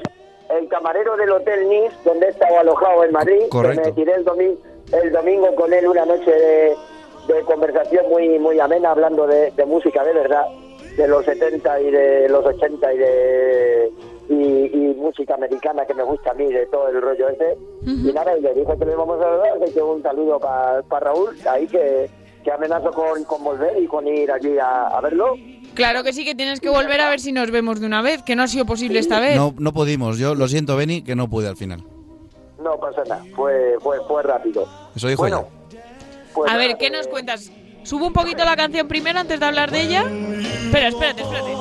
[0.49, 3.41] el camarero del Hotel Nice, donde he estado alojado en Madrid.
[3.51, 3.82] Correcto.
[3.82, 4.57] Que me tiré el, domi-
[4.93, 6.75] el domingo con él una noche de,
[7.34, 10.45] de conversación muy muy amena, hablando de, de música de verdad,
[10.95, 13.91] de los 70 y de los 80 y de
[14.30, 17.57] y, y música americana que me gusta a mí, de todo el rollo ese.
[17.86, 20.82] Y nada, y le dije que le íbamos a dar, así que un saludo para
[20.99, 22.09] Raúl, ahí que,
[22.43, 25.36] que amenazo con, con volver y con ir allí a, a verlo.
[25.73, 28.23] Claro que sí, que tienes que volver a ver si nos vemos de una vez,
[28.23, 29.36] que no ha sido posible esta vez.
[29.36, 30.17] No, no pudimos.
[30.17, 31.84] Yo lo siento, Beni, que no pude al final.
[32.61, 34.67] No pasa nada, fue, fue, fue rápido.
[34.95, 35.47] Eso dijo Bueno,
[36.34, 37.51] pues A ver, nada, ¿qué nos cuentas?
[37.84, 40.01] Subo un poquito la canción primero antes de hablar de ella.
[40.65, 41.51] Espera, espérate, espérate.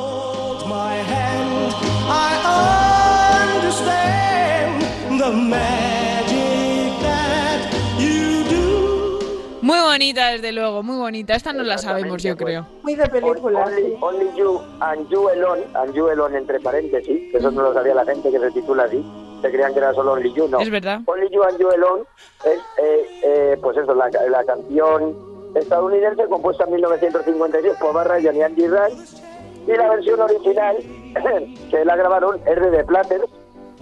[9.63, 11.35] Muy bonita, desde luego, muy bonita.
[11.35, 12.67] Esta no la sabemos, yo creo.
[12.83, 13.97] Muy de película, Only, sí.
[14.01, 17.95] only You and You Alone, and You Alone entre paréntesis, que eso no lo sabía
[17.95, 19.05] la gente que se titula así,
[19.43, 20.61] se creían que era solo Only You, no.
[20.61, 21.01] Es verdad.
[21.07, 22.05] Only You and You Alone
[22.45, 25.17] es, eh, eh, pues eso, la, la canción
[25.57, 29.26] estadounidense compuesta en 1956 por Barra y Andy Rand,
[29.67, 30.77] y la versión original
[31.71, 33.25] que la grabaron es de The Platters,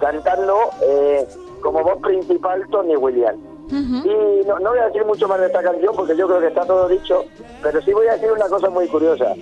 [0.01, 1.27] cantando eh,
[1.63, 3.39] como voz principal Tony Williams.
[3.71, 6.49] Y no, no voy a decir mucho más de esta canción porque yo creo que
[6.49, 7.25] está todo dicho,
[7.63, 9.33] pero sí voy a decir una cosa muy curiosa,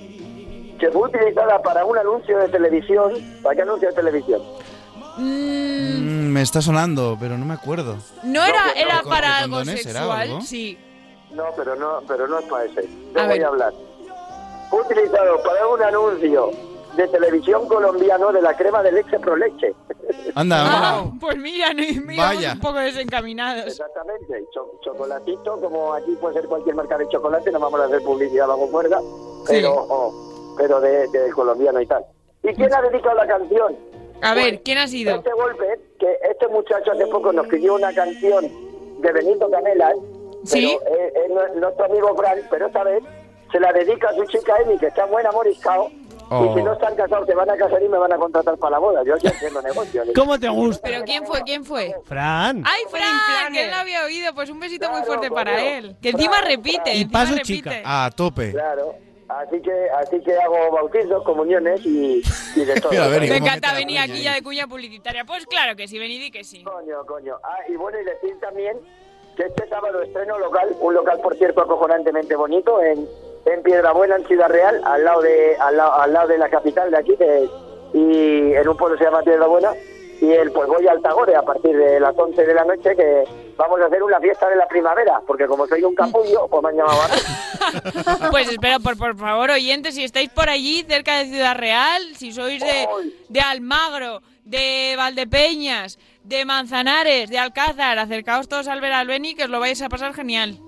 [0.78, 3.12] que fue utilizada para un anuncio de televisión.
[3.42, 4.40] ¿Para qué anuncio de televisión?
[5.18, 7.96] Mm, Mm, me está sonando, pero no me acuerdo.
[8.24, 10.40] no era, no, era para algo sexual, algo.
[10.40, 10.78] sí.
[11.32, 12.88] No, pero no, pero no es para ese.
[13.14, 13.44] Yo A voy ver.
[13.44, 13.72] a hablar.
[14.72, 16.50] Utilizado para un anuncio
[16.96, 19.74] de televisión colombiano de la crema de leche pro leche.
[20.34, 21.12] Anda, Ah, anda.
[21.20, 21.68] pues mira,
[22.16, 22.52] Vaya.
[22.54, 23.66] un poco desencaminados.
[23.66, 28.02] Exactamente, Cho- chocolatito, como aquí puede ser cualquier marca de chocolate, no vamos a hacer
[28.02, 29.00] publicidad bajo cuerda,
[29.46, 32.04] pero, oh, pero de, de colombiano y tal.
[32.42, 33.76] ¿Y quién ha dedicado la canción?
[34.22, 35.14] A ver, ¿quién ha sido?
[35.16, 38.48] Este golpe, que este muchacho hace poco nos pidió una canción
[39.00, 39.94] de Benito Canelas,
[40.44, 40.76] ¿Sí?
[40.82, 43.02] pero es, es nue- nuestro amigo Fran, pero esta vez
[43.52, 45.90] se la dedica a su chica Emi, que está muy enamoriscado,
[46.34, 46.46] Oh.
[46.50, 48.70] y si no están casados se van a casar y me van a contratar para
[48.70, 49.02] la boda.
[49.04, 50.02] Yo aquí haciendo negocio.
[50.16, 50.88] ¿Cómo te gusta?
[50.88, 51.42] ¿Pero quién fue?
[51.42, 51.94] ¿Quién fue?
[52.04, 52.62] Fran.
[52.64, 53.52] ¡Ay, Fran!
[53.52, 54.32] Que él lo había oído.
[54.34, 55.94] Pues un besito muy fuerte para él.
[56.00, 56.94] Que encima Fran, repite.
[56.94, 57.44] Y encima paso repite.
[57.52, 57.82] chica.
[57.84, 58.50] A tope.
[58.52, 58.94] Claro.
[59.28, 62.22] Así que, así que hago bautizos, comuniones y,
[62.56, 62.92] y de todo.
[62.92, 64.22] Mira, Beni, Me ¿cómo encanta venir aquí ahí?
[64.22, 65.26] ya de cuña publicitaria.
[65.26, 66.62] Pues claro que sí, venid y que sí.
[66.64, 67.36] Coño, coño.
[67.44, 68.78] Ah, y bueno, y decir también
[69.36, 73.06] que este sábado estreno local, un local, por cierto, acojonantemente bonito, en,
[73.44, 76.90] en Piedrabuena, en Ciudad Real, al lado de al lado, al lado de la capital
[76.90, 77.48] de aquí, de-
[77.94, 79.70] y en un pueblo se llama Piedrabuena,
[80.20, 83.24] y el pues voy al Tagore a partir de las 11 de la noche, que
[83.56, 86.68] vamos a hacer una fiesta de la primavera, porque como soy un capullo, pues me
[86.70, 87.08] han llamado a.
[88.30, 92.32] Pues espero, por, por favor, oyentes, si estáis por allí, cerca de Ciudad Real, si
[92.32, 92.88] sois de,
[93.28, 99.44] de Almagro, de Valdepeñas, de Manzanares, de Alcázar, acercaos todos al ver al Beni, que
[99.44, 100.58] os lo vais a pasar genial.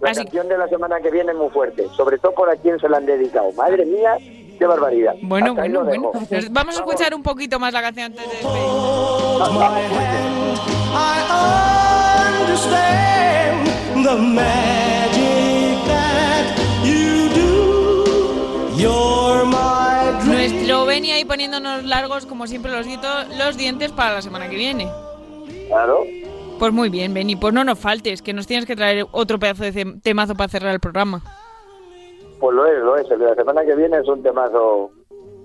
[0.00, 2.56] La Así- canción de la semana que viene es muy fuerte, sobre todo por a
[2.56, 3.52] quien se la han dedicado.
[3.52, 4.16] Madre mía,
[4.58, 5.14] qué barbaridad.
[5.22, 6.12] Bueno, Hasta bueno, bueno.
[6.50, 8.38] Vamos a escuchar un poquito más la canción antes de.
[20.26, 24.56] Nuestro Beni ahí poniéndonos largos, como siempre, los, dito- los dientes para la semana que
[24.56, 24.88] viene.
[25.68, 26.04] Claro.
[26.58, 29.64] Pues muy bien, Beni, pues no nos faltes, que nos tienes que traer otro pedazo
[29.64, 31.22] de temazo para cerrar el programa.
[32.38, 33.10] Pues lo es, lo es.
[33.10, 34.90] El de la semana que viene es un temazo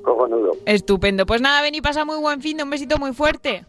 [0.03, 0.51] cojonudo.
[0.65, 1.25] Estupendo.
[1.25, 3.65] Pues nada, Beni, pasa muy buen fin de un besito muy fuerte.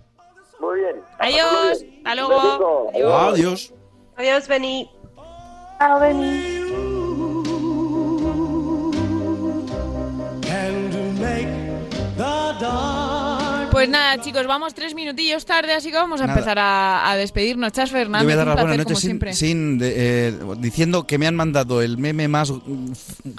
[0.61, 0.97] Muy bien.
[1.19, 1.85] Adiós.
[2.05, 2.91] Hasta luego.
[2.93, 3.73] Adiós.
[4.17, 4.91] Adiós, Beni.
[5.79, 6.60] Chao, Beni.
[13.81, 16.39] Pues nada, chicos, vamos tres minutillos tarde, así que vamos a Nada.
[16.39, 17.73] empezar a, a despedirnos.
[17.73, 19.33] Chas Yo Fernández, voy a dar un placer como sin, siempre.
[19.33, 19.95] sin de-
[20.29, 22.53] eh, diciendo que me han mandado el meme más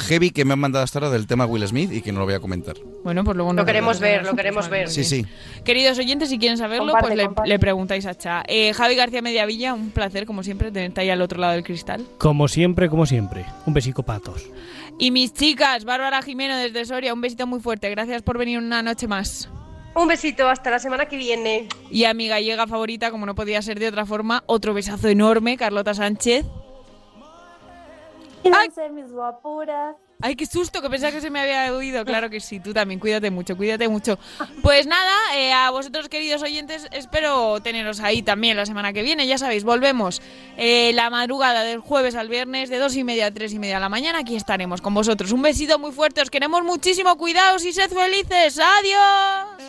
[0.08, 2.26] heavy que me han mandado hasta ahora del tema Will Smith y que no lo
[2.26, 2.76] voy a comentar.
[3.04, 4.90] Bueno, pues luego Lo nos queremos ver, lo queremos ver.
[4.90, 5.26] Sí, sí.
[5.64, 8.44] Queridos oyentes, si quieren saberlo, Comparte, pues le preguntáis a Cha.
[8.48, 12.04] Eh, Javi García Mediavilla, un placer, como siempre, tenerte ahí al otro lado del cristal.
[12.18, 13.46] Como siempre, como siempre.
[13.68, 14.44] Un besico patos.
[14.98, 17.90] Y mis chicas, Bárbara Jimeno desde Soria, un besito muy fuerte.
[17.90, 19.48] Gracias por venir una noche más.
[19.94, 21.68] Un besito, hasta la semana que viene.
[21.90, 25.58] Y a mi gallega favorita, como no podía ser de otra forma, otro besazo enorme,
[25.58, 26.46] Carlota Sánchez.
[28.42, 29.96] Cuídense, mis guapuras.
[30.22, 32.06] Ay, qué susto, que pensaba que se me había oído.
[32.06, 34.20] Claro que sí, tú también, cuídate mucho, cuídate mucho.
[34.62, 39.28] Pues nada, eh, a vosotros queridos oyentes, espero teneros ahí también la semana que viene.
[39.28, 40.22] Ya sabéis, volvemos
[40.58, 43.76] eh, la madrugada del jueves al viernes de dos y media a tres y media
[43.76, 44.20] de la mañana.
[44.20, 45.32] Aquí estaremos con vosotros.
[45.32, 48.60] Un besito muy fuerte, os queremos muchísimo, cuidaos y sed felices.
[48.60, 49.62] Adiós.